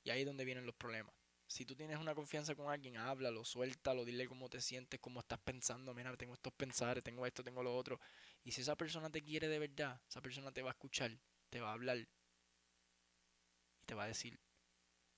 Y 0.03 0.11
ahí 0.11 0.21
es 0.21 0.27
donde 0.27 0.45
vienen 0.45 0.67
los 0.67 0.75
problemas. 0.75 1.15
Si 1.47 1.65
tú 1.65 1.75
tienes 1.75 1.99
una 1.99 2.15
confianza 2.15 2.55
con 2.55 2.71
alguien, 2.71 2.99
háblalo, 2.99 3.43
suéltalo, 3.43 4.05
dile 4.05 4.29
cómo 4.29 4.51
te 4.51 4.61
sientes, 4.61 5.01
cómo 5.01 5.21
estás 5.21 5.39
pensando. 5.39 5.95
Mira, 5.95 6.15
tengo 6.17 6.35
estos 6.35 6.53
pensares, 6.53 7.03
tengo 7.03 7.25
esto, 7.25 7.43
tengo 7.43 7.63
lo 7.63 7.75
otro. 7.75 7.99
Y 8.45 8.53
si 8.53 8.61
esa 8.61 8.77
persona 8.77 9.11
te 9.11 9.23
quiere 9.23 9.49
de 9.49 9.59
verdad, 9.59 10.01
esa 10.07 10.21
persona 10.21 10.53
te 10.53 10.63
va 10.63 10.71
a 10.71 10.73
escuchar, 10.73 11.11
te 11.49 11.61
va 11.61 11.71
a 11.71 11.73
hablar 11.73 11.97
y 11.97 12.07
te 13.87 13.95
va 13.95 14.05
a 14.05 14.09
decir. 14.09 14.39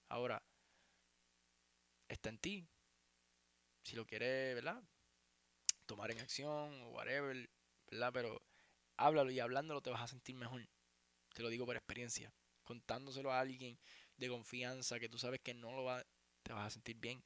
Ahora, 0.09 0.41
está 2.09 2.29
en 2.29 2.39
ti. 2.39 2.69
Si 3.83 3.97
lo 3.97 4.07
quieres, 4.07 4.55
¿verdad? 4.55 4.83
Tomar 5.87 6.13
en 6.13 6.21
acción 6.21 6.81
o 6.83 6.91
whatever, 6.91 7.51
¿verdad? 7.91 8.13
Pero 8.13 8.43
háblalo 9.01 9.31
y 9.31 9.41
hablándolo 9.41 9.81
te 9.81 9.91
vas 9.91 10.03
a 10.03 10.09
sentir 10.09 10.37
mejor. 10.37 10.69
Te 11.35 11.43
lo 11.43 11.49
digo 11.49 11.67
por 11.67 11.77
experiencia. 11.77 12.33
Contándoselo 12.65 13.33
a 13.33 13.41
alguien 13.41 13.79
de 14.17 14.29
confianza 14.29 15.01
que 15.01 15.09
tú 15.09 15.19
sabes 15.19 15.41
que 15.41 15.55
no 15.55 15.73
lo 15.73 15.85
va, 15.85 16.05
te 16.43 16.53
vas 16.53 16.67
a 16.67 16.71
sentir 16.71 16.97
bien. 16.97 17.23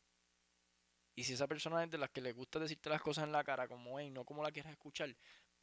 Y 1.17 1.25
si 1.25 1.33
esa 1.35 1.47
persona 1.47 1.83
es 1.85 1.91
de 1.91 1.99
las 1.99 2.11
que 2.11 2.21
le 2.21 2.33
gusta 2.33 2.59
decirte 2.59 2.91
las 2.91 3.03
cosas 3.03 3.25
en 3.25 3.33
la 3.33 3.45
cara 3.45 3.69
como 3.69 3.99
es 3.99 4.07
y 4.07 4.11
no 4.11 4.25
como 4.25 4.43
la 4.43 4.53
quieres 4.53 4.73
escuchar, 4.73 5.15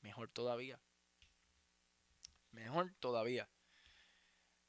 mejor 0.02 0.30
todavía. 0.30 0.80
Mejor 2.52 2.94
todavía. 3.00 3.50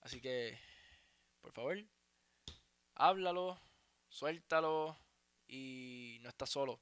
Así 0.00 0.20
que, 0.20 0.58
por 1.40 1.52
favor, 1.52 1.84
háblalo, 2.94 3.58
suéltalo 4.08 4.96
y 5.48 6.18
no 6.22 6.28
estás 6.28 6.50
solo. 6.50 6.80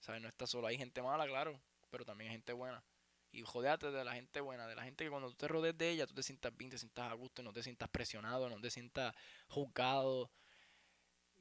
¿Sabes? 0.00 0.22
No 0.22 0.28
estás 0.28 0.50
solo. 0.50 0.66
Hay 0.66 0.78
gente 0.78 1.02
mala, 1.02 1.26
claro, 1.26 1.60
pero 1.90 2.04
también 2.04 2.30
hay 2.30 2.36
gente 2.36 2.52
buena. 2.52 2.82
Y 3.30 3.42
jodeate 3.42 3.90
de 3.90 4.04
la 4.04 4.14
gente 4.14 4.40
buena, 4.40 4.66
de 4.66 4.74
la 4.74 4.82
gente 4.84 5.04
que 5.04 5.10
cuando 5.10 5.28
tú 5.28 5.36
te 5.36 5.48
rodees 5.48 5.76
de 5.76 5.90
ella, 5.90 6.06
tú 6.06 6.14
te 6.14 6.22
sientas 6.22 6.56
bien, 6.56 6.70
te 6.70 6.78
sientas 6.78 7.10
a 7.10 7.14
gusto, 7.14 7.42
no 7.42 7.52
te 7.52 7.62
sientas 7.62 7.88
presionado, 7.90 8.48
no 8.48 8.60
te 8.60 8.70
sientas 8.70 9.14
juzgado, 9.48 10.30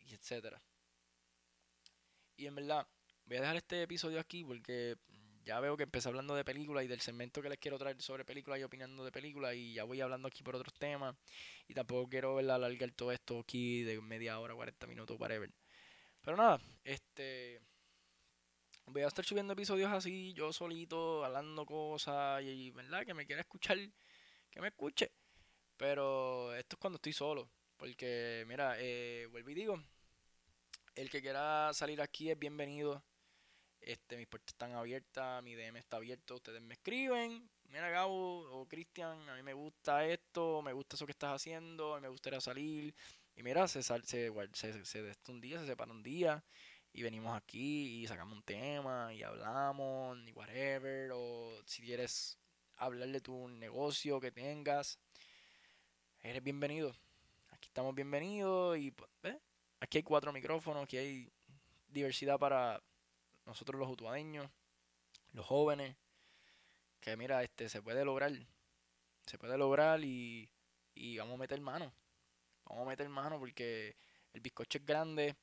y 0.06 0.14
etcétera. 0.14 0.62
Y 2.36 2.46
en 2.46 2.56
verdad, 2.56 2.88
voy 3.26 3.38
a 3.38 3.42
dejar 3.42 3.56
este 3.58 3.84
episodio 3.84 4.20
aquí 4.20 4.44
porque 4.44 4.96
ya 5.44 5.60
veo 5.60 5.78
que 5.78 5.84
empecé 5.84 6.10
hablando 6.10 6.36
de 6.36 6.44
películas 6.44 6.84
y 6.84 6.88
del 6.88 7.00
segmento 7.00 7.42
que 7.42 7.50
les 7.50 7.58
quiero 7.58 7.78
traer 7.78 8.02
sobre 8.02 8.26
películas 8.26 8.60
y 8.60 8.64
opinando 8.64 9.06
de 9.06 9.12
películas 9.12 9.56
y 9.56 9.74
ya 9.74 9.86
voy 9.86 10.02
hablando 10.02 10.28
aquí 10.28 10.44
por 10.44 10.56
otros 10.56 10.74
temas 10.74 11.16
y 11.68 11.74
tampoco 11.74 12.10
quiero 12.10 12.38
alargar 12.38 12.92
todo 12.92 13.12
esto 13.12 13.40
aquí 13.40 13.84
de 13.84 14.02
media 14.02 14.40
hora, 14.40 14.54
40 14.56 14.88
minutos, 14.88 15.18
whatever. 15.20 15.50
Pero 16.22 16.38
nada, 16.38 16.60
este 16.84 17.62
voy 18.88 19.02
a 19.02 19.08
estar 19.08 19.26
subiendo 19.26 19.54
episodios 19.54 19.92
así, 19.92 20.34
yo 20.34 20.54
solito, 20.54 21.24
hablando 21.26 21.66
cosas 21.66 22.42
y, 22.44 22.72
¿verdad? 22.72 23.06
Que 23.06 23.14
me 23.14 23.26
quiera 23.26 23.42
escuchar, 23.42 23.78
que 24.50 24.62
me 24.62 24.70
escuche. 24.70 25.12
Pero 25.76 26.56
esto 26.56 26.76
es 26.76 26.80
cuando 26.80 26.96
estoy 26.96 27.14
solo. 27.14 27.50
Porque, 27.76 28.46
mira, 28.48 28.76
eh, 28.80 29.28
vuelvo 29.30 29.50
y 29.52 29.54
digo, 29.54 29.84
el 30.96 31.10
que 31.10 31.22
quiera 31.22 31.72
salir 31.74 32.02
aquí 32.02 32.32
es 32.32 32.40
bienvenido. 32.40 33.04
Este, 33.82 34.18
mis 34.18 34.28
puertas 34.28 34.54
están 34.54 34.74
abiertas, 34.74 35.44
mi 35.44 35.54
DM 35.56 35.78
está 35.78 35.98
abierto, 35.98 36.36
ustedes 36.36 36.62
me 36.62 36.74
escriben. 36.74 37.48
Mira, 37.66 37.90
Gabo 37.90 38.50
o 38.52 38.68
Cristian, 38.68 39.30
a 39.30 39.36
mí 39.36 39.44
me 39.44 39.54
gusta 39.54 40.06
esto, 40.06 40.62
me 40.62 40.74
gusta 40.74 40.96
eso 40.96 41.06
que 41.06 41.12
estás 41.12 41.36
haciendo, 41.36 42.00
me 42.02 42.08
gustaría 42.08 42.42
salir. 42.42 42.96
Y 43.36 43.44
mira, 43.44 43.68
se, 43.68 43.84
sal, 43.84 44.04
se, 44.06 44.32
se, 44.54 44.86
se, 44.86 45.14
un 45.28 45.42
día, 45.42 45.60
se 45.60 45.68
separa 45.68 45.92
un 45.92 46.02
día 46.02 46.44
y 46.94 47.04
venimos 47.04 47.36
aquí 47.36 48.02
y 48.02 48.08
sacamos 48.08 48.38
un 48.38 48.44
tema 48.44 49.14
y 49.14 49.24
hablamos 49.24 50.18
y 50.28 50.32
whatever. 50.32 51.12
O 51.14 51.62
si 51.66 51.84
quieres 51.84 52.38
hablar 52.78 53.10
de 53.10 53.22
tu 53.22 53.48
negocio 53.50 54.20
que 54.20 54.32
tengas, 54.32 55.00
eres 56.22 56.44
bienvenido. 56.44 56.96
Aquí 57.50 57.68
estamos 57.68 57.94
bienvenidos 57.96 58.78
y 58.78 58.92
pues, 58.92 59.36
aquí 59.80 59.98
hay 60.00 60.04
cuatro 60.04 60.32
micrófonos, 60.32 60.84
aquí 60.84 60.98
hay 60.98 61.32
diversidad 61.88 62.38
para 62.38 62.82
nosotros 63.46 63.80
los 63.80 63.90
utuadeños, 63.90 64.50
los 65.34 65.46
jóvenes, 65.46 65.96
que 67.00 67.16
mira, 67.16 67.44
este 67.44 67.70
se 67.70 67.82
puede 67.82 68.04
lograr, 68.04 68.32
se 69.26 69.38
puede 69.38 69.58
lograr 69.58 70.04
y, 70.04 70.50
y 70.94 71.18
vamos 71.18 71.36
a 71.36 71.38
meter 71.38 71.62
mano, 71.62 71.94
vamos 72.66 72.86
a 72.86 72.90
meter 72.90 73.08
mano 73.10 73.40
porque 73.40 73.96
el 74.34 74.42
bizcocho 74.42 74.78
es 74.78 74.86
grande 74.86 75.36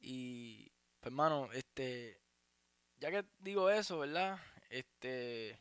y 0.00 0.70
pues 1.00 1.14
mano, 1.14 1.48
este, 1.52 2.20
ya 2.98 3.10
que 3.10 3.24
digo 3.38 3.70
eso, 3.70 3.98
¿verdad? 4.00 4.38
Este, 4.68 5.58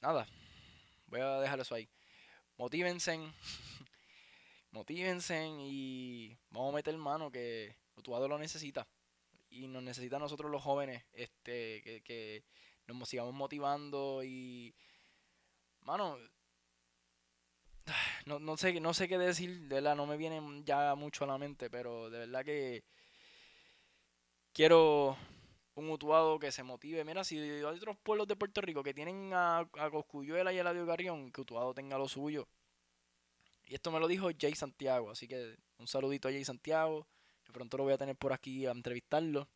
nada, 0.00 0.26
voy 1.06 1.20
a 1.20 1.40
dejar 1.40 1.60
eso 1.60 1.74
ahí. 1.74 1.88
Motívense, 2.56 3.18
motívense 4.70 5.46
y 5.60 6.36
vamos 6.50 6.72
a 6.72 6.76
meter 6.76 6.96
mano 6.96 7.30
que 7.30 7.76
Utuado 7.96 8.28
lo 8.28 8.38
necesita. 8.38 8.86
Y 9.50 9.68
nos 9.68 9.82
necesita 9.82 10.16
a 10.16 10.20
nosotros 10.20 10.50
los 10.50 10.62
jóvenes, 10.62 11.04
este, 11.12 11.82
que, 11.82 12.02
que 12.02 12.44
nos 12.86 13.08
sigamos 13.08 13.34
motivando 13.34 14.22
y 14.24 14.74
mano, 15.82 16.18
no, 18.26 18.38
no 18.38 18.56
sé 18.56 18.80
no 18.80 18.94
sé 18.94 19.08
qué 19.08 19.18
decir, 19.18 19.68
de 19.68 19.76
verdad 19.76 19.96
no 19.96 20.06
me 20.06 20.16
viene 20.16 20.40
ya 20.64 20.94
mucho 20.94 21.24
a 21.24 21.26
la 21.26 21.38
mente, 21.38 21.70
pero 21.70 22.10
de 22.10 22.20
verdad 22.20 22.44
que 22.44 22.84
quiero 24.52 25.16
un 25.74 25.90
Utuado 25.90 26.38
que 26.38 26.52
se 26.52 26.62
motive. 26.62 27.04
Mira, 27.04 27.24
si 27.24 27.38
hay 27.38 27.62
otros 27.62 27.96
pueblos 28.02 28.28
de 28.28 28.36
Puerto 28.36 28.60
Rico 28.60 28.82
que 28.82 28.94
tienen 28.94 29.32
a, 29.32 29.58
a 29.58 29.90
Coscuyuela 29.90 30.52
y 30.52 30.58
a 30.58 30.64
Ladio 30.64 30.86
Garrión, 30.86 31.32
que 31.32 31.40
Utuado 31.40 31.74
tenga 31.74 31.98
lo 31.98 32.08
suyo. 32.08 32.48
Y 33.66 33.74
esto 33.74 33.90
me 33.90 34.00
lo 34.00 34.08
dijo 34.08 34.28
Jay 34.38 34.54
Santiago, 34.54 35.10
así 35.10 35.26
que 35.26 35.56
un 35.78 35.86
saludito 35.86 36.28
a 36.28 36.30
Jay 36.30 36.44
Santiago, 36.44 37.06
que 37.44 37.52
pronto 37.52 37.76
lo 37.76 37.84
voy 37.84 37.92
a 37.92 37.98
tener 37.98 38.16
por 38.16 38.32
aquí 38.32 38.66
a 38.66 38.72
entrevistarlo. 38.72 39.48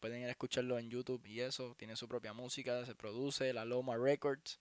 Pueden 0.00 0.20
ir 0.20 0.26
a 0.26 0.32
escucharlo 0.32 0.78
en 0.78 0.90
YouTube 0.90 1.24
y 1.26 1.40
eso, 1.40 1.74
tiene 1.78 1.96
su 1.96 2.08
propia 2.08 2.32
música, 2.32 2.84
se 2.84 2.94
produce, 2.94 3.52
la 3.52 3.64
Loma 3.64 3.96
Records. 3.96 4.60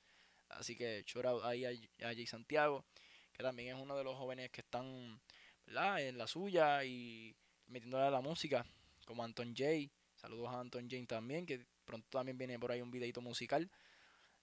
Así 0.49 0.75
que 0.75 1.03
shout 1.05 1.43
ahí 1.43 1.65
a, 1.65 1.71
Jay 1.99 2.27
Santiago, 2.27 2.85
que 3.33 3.43
también 3.43 3.75
es 3.75 3.81
uno 3.81 3.97
de 3.97 4.03
los 4.03 4.15
jóvenes 4.17 4.49
que 4.51 4.61
están 4.61 5.19
en 5.67 6.17
la 6.17 6.27
suya 6.27 6.83
y 6.83 7.35
metiéndole 7.67 8.05
a 8.05 8.11
la 8.11 8.21
música, 8.21 8.65
como 9.05 9.23
Anton 9.23 9.53
Jay. 9.55 9.91
Saludos 10.15 10.49
a 10.49 10.59
Anton 10.59 10.89
Jay 10.89 11.05
también, 11.05 11.45
que 11.45 11.65
pronto 11.85 12.17
también 12.17 12.37
viene 12.37 12.59
por 12.59 12.71
ahí 12.71 12.81
un 12.81 12.91
videito 12.91 13.21
musical. 13.21 13.69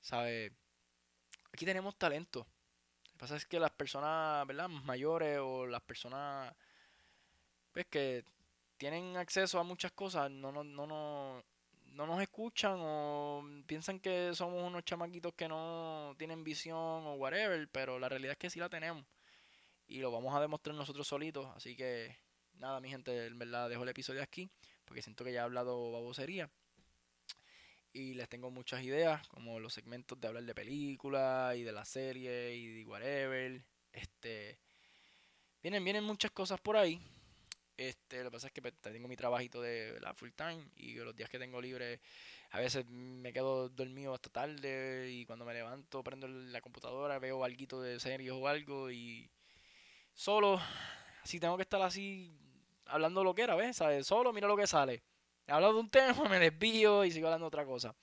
¿Sabe? 0.01 0.53
Aquí 1.53 1.64
tenemos 1.64 1.96
talento 1.96 2.46
que 3.18 3.18
pasa 3.18 3.37
es 3.37 3.46
que 3.46 3.59
las 3.59 3.72
personas. 3.72 4.46
Mayores 4.85 5.38
o 5.40 5.66
las 5.66 5.83
personas 5.83 6.55
pues, 7.72 7.87
que 7.87 8.24
tienen 8.77 9.16
acceso 9.16 9.59
a 9.59 9.64
muchas 9.64 9.90
cosas 9.92 10.31
no, 10.31 10.53
no, 10.53 10.62
no, 10.62 10.87
no, 10.87 11.42
no 11.92 12.07
nos 12.07 12.20
escuchan 12.22 12.77
o 12.79 13.44
piensan 13.66 14.01
que 14.01 14.35
somos 14.35 14.64
unos 14.64 14.85
chamaquitos 14.85 15.35
que 15.35 15.48
no 15.48 16.14
tienen 16.18 16.44
visión 16.44 16.77
o 16.79 17.14
whatever, 17.14 17.68
pero 17.70 17.98
la 17.98 18.09
realidad 18.09 18.33
es 18.33 18.38
que 18.38 18.51
sí 18.51 18.61
la 18.61 18.68
tenemos 18.68 19.05
y 19.87 19.98
lo 19.98 20.11
vamos 20.11 20.35
a 20.35 20.40
demostrar 20.40 20.77
nosotros 20.77 21.07
solitos. 21.07 21.46
Así 21.57 21.77
que 21.77 22.16
nada, 22.55 22.81
mi 22.81 22.88
gente, 22.88 23.27
en 23.27 23.38
verdad 23.38 23.68
dejo 23.68 23.83
el 23.83 23.88
episodio 23.88 24.22
aquí 24.22 24.48
porque 24.85 25.03
siento 25.03 25.24
que 25.24 25.33
ya 25.33 25.40
he 25.40 25.44
hablado 25.44 25.92
babosería 25.92 26.51
y 27.92 28.14
les 28.14 28.29
tengo 28.29 28.51
muchas 28.51 28.83
ideas, 28.83 29.27
como 29.29 29.59
los 29.61 29.74
segmentos 29.74 30.20
de 30.20 30.29
hablar 30.29 30.44
de 30.44 30.55
películas 30.55 31.57
y 31.57 31.62
de 31.62 31.72
la 31.72 31.85
serie 31.85 32.55
y 32.55 32.66
de 32.66 32.85
whatever. 32.87 33.62
Este, 33.92 34.59
vienen, 35.62 35.85
vienen 35.85 36.05
muchas 36.05 36.31
cosas 36.31 36.61
por 36.61 36.77
ahí. 36.77 37.01
Este, 37.79 38.25
lo 38.25 38.25
que 38.25 38.35
pasa 38.35 38.49
es 38.49 38.53
que 38.53 38.61
pues, 38.61 38.75
tengo 38.81 39.07
mi 39.07 39.14
trabajito 39.14 39.62
de 39.62 40.01
la 40.01 40.12
full 40.12 40.31
time 40.35 40.69
y 40.75 40.95
los 40.95 41.14
días 41.14 41.31
que 41.31 41.38
tengo 41.38 41.61
libre 41.61 42.01
a 42.51 42.59
veces 42.59 42.85
me 42.87 43.33
quedo 43.33 43.69
dormido 43.69 44.12
hasta 44.12 44.31
tarde 44.31 45.09
y 45.12 45.25
cuando 45.25 45.45
me 45.45 45.55
levanto 45.55 46.03
prendo 46.03 46.27
la 46.27 46.61
computadora, 46.61 47.21
veo 47.21 47.45
algo 47.45 47.81
de 47.81 48.01
series 48.01 48.33
o 48.33 48.49
algo 48.49 48.91
y 48.91 49.31
solo, 50.12 50.61
si 51.23 51.38
tengo 51.38 51.57
que 51.57 51.62
estar 51.62 51.81
así 51.81 52.37
hablando 52.87 53.23
lo 53.23 53.33
que 53.33 53.43
era, 53.43 53.55
¿ves? 53.55 53.81
Solo 54.03 54.33
mira 54.33 54.49
lo 54.49 54.57
que 54.57 54.67
sale. 54.67 55.05
He 55.47 55.53
hablado 55.53 55.75
de 55.75 55.81
un 55.81 55.91
tema, 55.91 56.29
me 56.29 56.41
desvío 56.41 57.05
y 57.05 57.12
sigo 57.12 57.29
hablando 57.29 57.45
de 57.45 57.49
otra 57.49 57.64
cosa. 57.64 57.95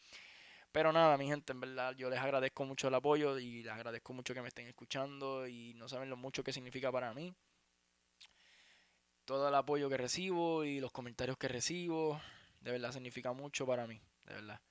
Pero 0.71 0.93
nada, 0.93 1.17
mi 1.17 1.27
gente, 1.27 1.51
en 1.51 1.59
verdad, 1.59 1.95
yo 1.97 2.09
les 2.09 2.19
agradezco 2.19 2.63
mucho 2.63 2.87
el 2.87 2.95
apoyo 2.95 3.37
y 3.39 3.63
les 3.63 3.73
agradezco 3.73 4.13
mucho 4.13 4.33
que 4.33 4.41
me 4.41 4.47
estén 4.47 4.67
escuchando 4.67 5.47
y 5.47 5.73
no 5.73 5.89
saben 5.89 6.09
lo 6.09 6.15
mucho 6.15 6.43
que 6.45 6.53
significa 6.53 6.91
para 6.93 7.13
mí. 7.13 7.33
Todo 9.25 9.49
el 9.49 9.55
apoyo 9.55 9.89
que 9.89 9.97
recibo 9.97 10.63
y 10.63 10.79
los 10.79 10.91
comentarios 10.91 11.37
que 11.37 11.47
recibo, 11.47 12.21
de 12.61 12.71
verdad 12.71 12.91
significa 12.91 13.33
mucho 13.33 13.65
para 13.65 13.87
mí, 13.87 13.99
de 14.25 14.33
verdad. 14.35 14.61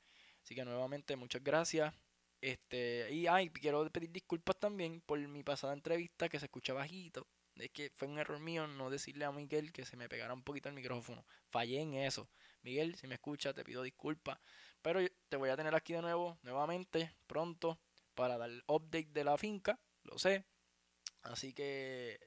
Así 0.42 0.54
que 0.54 0.64
nuevamente, 0.64 1.16
muchas 1.16 1.42
gracias. 1.42 1.92
Este, 2.40 3.10
y 3.10 3.26
ay, 3.26 3.50
quiero 3.50 3.88
pedir 3.90 4.12
disculpas 4.12 4.56
también 4.58 5.00
por 5.00 5.18
mi 5.18 5.42
pasada 5.42 5.72
entrevista 5.72 6.28
que 6.28 6.38
se 6.38 6.46
escucha 6.46 6.72
bajito. 6.72 7.26
Es 7.56 7.70
que 7.70 7.90
fue 7.94 8.08
un 8.08 8.18
error 8.18 8.38
mío 8.40 8.66
no 8.66 8.90
decirle 8.90 9.24
a 9.24 9.32
Miguel 9.32 9.72
que 9.72 9.84
se 9.84 9.96
me 9.96 10.08
pegara 10.08 10.34
un 10.34 10.42
poquito 10.42 10.68
el 10.68 10.74
micrófono. 10.74 11.24
Fallé 11.48 11.80
en 11.80 11.94
eso. 11.94 12.28
Miguel, 12.62 12.96
si 12.96 13.06
me 13.06 13.14
escuchas, 13.14 13.54
te 13.54 13.64
pido 13.64 13.82
disculpas. 13.82 14.38
Pero 14.82 15.00
te 15.28 15.36
voy 15.36 15.50
a 15.50 15.56
tener 15.56 15.74
aquí 15.74 15.94
de 15.94 16.02
nuevo, 16.02 16.38
nuevamente, 16.42 17.14
pronto, 17.26 17.78
para 18.14 18.36
dar 18.36 18.50
update 18.66 19.08
de 19.10 19.24
la 19.24 19.38
finca. 19.38 19.78
Lo 20.02 20.18
sé. 20.18 20.44
Así 21.22 21.54
que 21.54 22.20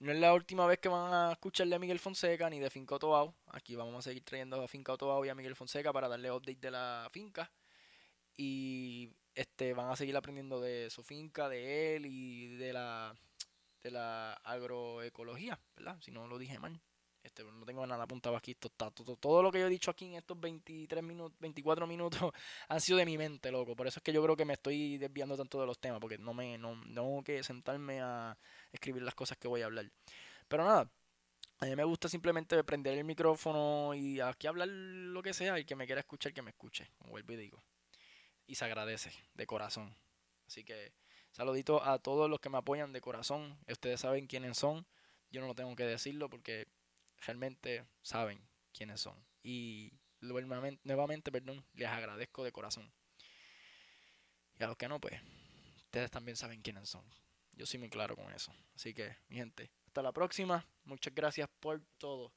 no 0.00 0.12
es 0.12 0.18
la 0.18 0.34
última 0.34 0.66
vez 0.66 0.78
que 0.78 0.88
van 0.88 1.12
a 1.12 1.32
escucharle 1.32 1.76
a 1.76 1.78
Miguel 1.78 1.98
Fonseca 1.98 2.48
ni 2.50 2.58
de 2.58 2.70
Finca 2.70 2.94
Otobao. 2.96 3.34
Aquí 3.48 3.76
vamos 3.76 3.94
a 3.96 4.02
seguir 4.02 4.24
trayendo 4.24 4.60
a 4.62 4.68
Finca 4.68 4.92
Otobao 4.94 5.24
y 5.24 5.28
a 5.28 5.34
Miguel 5.34 5.54
Fonseca 5.54 5.92
para 5.92 6.08
darle 6.08 6.30
update 6.30 6.58
de 6.60 6.70
la 6.70 7.08
finca. 7.10 7.52
Y 8.36 9.10
este 9.34 9.74
van 9.74 9.90
a 9.90 9.96
seguir 9.96 10.16
aprendiendo 10.16 10.60
de 10.60 10.88
su 10.90 11.02
finca, 11.02 11.48
de 11.48 11.96
él 11.96 12.06
y 12.06 12.48
de 12.56 12.72
la 12.72 13.14
de 13.82 13.90
la 13.90 14.34
agroecología, 14.44 15.58
¿verdad? 15.76 15.98
Si 16.00 16.10
no 16.10 16.26
lo 16.26 16.38
dije 16.38 16.58
mal. 16.58 16.80
Este, 17.22 17.44
no 17.44 17.66
tengo 17.66 17.86
nada 17.86 18.04
apuntado 18.04 18.36
aquí. 18.36 18.52
está, 18.52 18.90
todo, 18.90 19.16
todo, 19.16 19.42
lo 19.42 19.52
que 19.52 19.60
yo 19.60 19.66
he 19.66 19.70
dicho 19.70 19.90
aquí 19.90 20.06
en 20.06 20.14
estos 20.14 20.40
23 20.40 21.02
minutos, 21.02 21.38
24 21.40 21.86
minutos 21.86 22.20
han 22.68 22.80
sido 22.80 22.98
de 22.98 23.04
mi 23.04 23.18
mente, 23.18 23.50
loco. 23.50 23.76
Por 23.76 23.86
eso 23.86 23.98
es 23.98 24.02
que 24.02 24.12
yo 24.12 24.22
creo 24.22 24.36
que 24.36 24.44
me 24.44 24.54
estoy 24.54 24.98
desviando 24.98 25.36
tanto 25.36 25.60
de 25.60 25.66
los 25.66 25.78
temas, 25.78 26.00
porque 26.00 26.18
no 26.18 26.32
me 26.34 26.56
no, 26.58 26.80
tengo 26.82 27.22
que 27.22 27.42
sentarme 27.42 28.00
a 28.00 28.38
escribir 28.72 29.02
las 29.02 29.14
cosas 29.14 29.38
que 29.38 29.48
voy 29.48 29.62
a 29.62 29.66
hablar. 29.66 29.90
Pero 30.48 30.64
nada, 30.64 30.90
a 31.58 31.66
mí 31.66 31.76
me 31.76 31.84
gusta 31.84 32.08
simplemente 32.08 32.62
prender 32.64 32.98
el 32.98 33.04
micrófono 33.04 33.94
y 33.94 34.20
aquí 34.20 34.46
hablar 34.46 34.68
lo 34.68 35.22
que 35.22 35.34
sea. 35.34 35.58
Y 35.58 35.64
que 35.64 35.76
me 35.76 35.86
quiera 35.86 36.00
escuchar, 36.00 36.32
que 36.32 36.42
me 36.42 36.50
escuche, 36.50 36.90
como 36.98 37.10
vuelvo 37.12 37.32
y 37.32 37.36
digo. 37.36 37.62
Y 38.46 38.54
se 38.54 38.64
agradece 38.64 39.12
de 39.34 39.46
corazón. 39.46 39.94
Así 40.46 40.64
que 40.64 40.92
Saludito 41.32 41.82
a 41.84 41.98
todos 41.98 42.28
los 42.28 42.40
que 42.40 42.50
me 42.50 42.58
apoyan 42.58 42.92
de 42.92 43.00
corazón. 43.00 43.56
Ustedes 43.68 44.00
saben 44.00 44.26
quiénes 44.26 44.58
son. 44.58 44.86
Yo 45.30 45.40
no 45.40 45.46
lo 45.46 45.54
tengo 45.54 45.74
que 45.76 45.84
decirlo 45.84 46.28
porque 46.28 46.66
realmente 47.18 47.86
saben 48.02 48.40
quiénes 48.72 49.00
son. 49.00 49.14
Y 49.42 49.92
nuevamente, 50.20 51.30
perdón, 51.30 51.64
les 51.74 51.88
agradezco 51.88 52.42
de 52.42 52.52
corazón. 52.52 52.92
Y 54.58 54.64
a 54.64 54.66
los 54.66 54.76
que 54.76 54.88
no, 54.88 55.00
pues, 55.00 55.20
ustedes 55.84 56.10
también 56.10 56.36
saben 56.36 56.62
quiénes 56.62 56.88
son. 56.88 57.04
Yo 57.60 57.66
soy 57.66 57.78
muy 57.78 57.90
claro 57.90 58.16
con 58.16 58.32
eso. 58.32 58.54
Así 58.74 58.94
que, 58.94 59.18
mi 59.28 59.36
gente, 59.36 59.70
hasta 59.86 60.00
la 60.00 60.12
próxima. 60.12 60.66
Muchas 60.84 61.14
gracias 61.14 61.46
por 61.60 61.82
todo. 61.98 62.32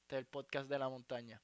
Este 0.00 0.16
es 0.16 0.18
el 0.18 0.26
podcast 0.26 0.68
de 0.68 0.80
la 0.80 0.88
montaña. 0.88 1.40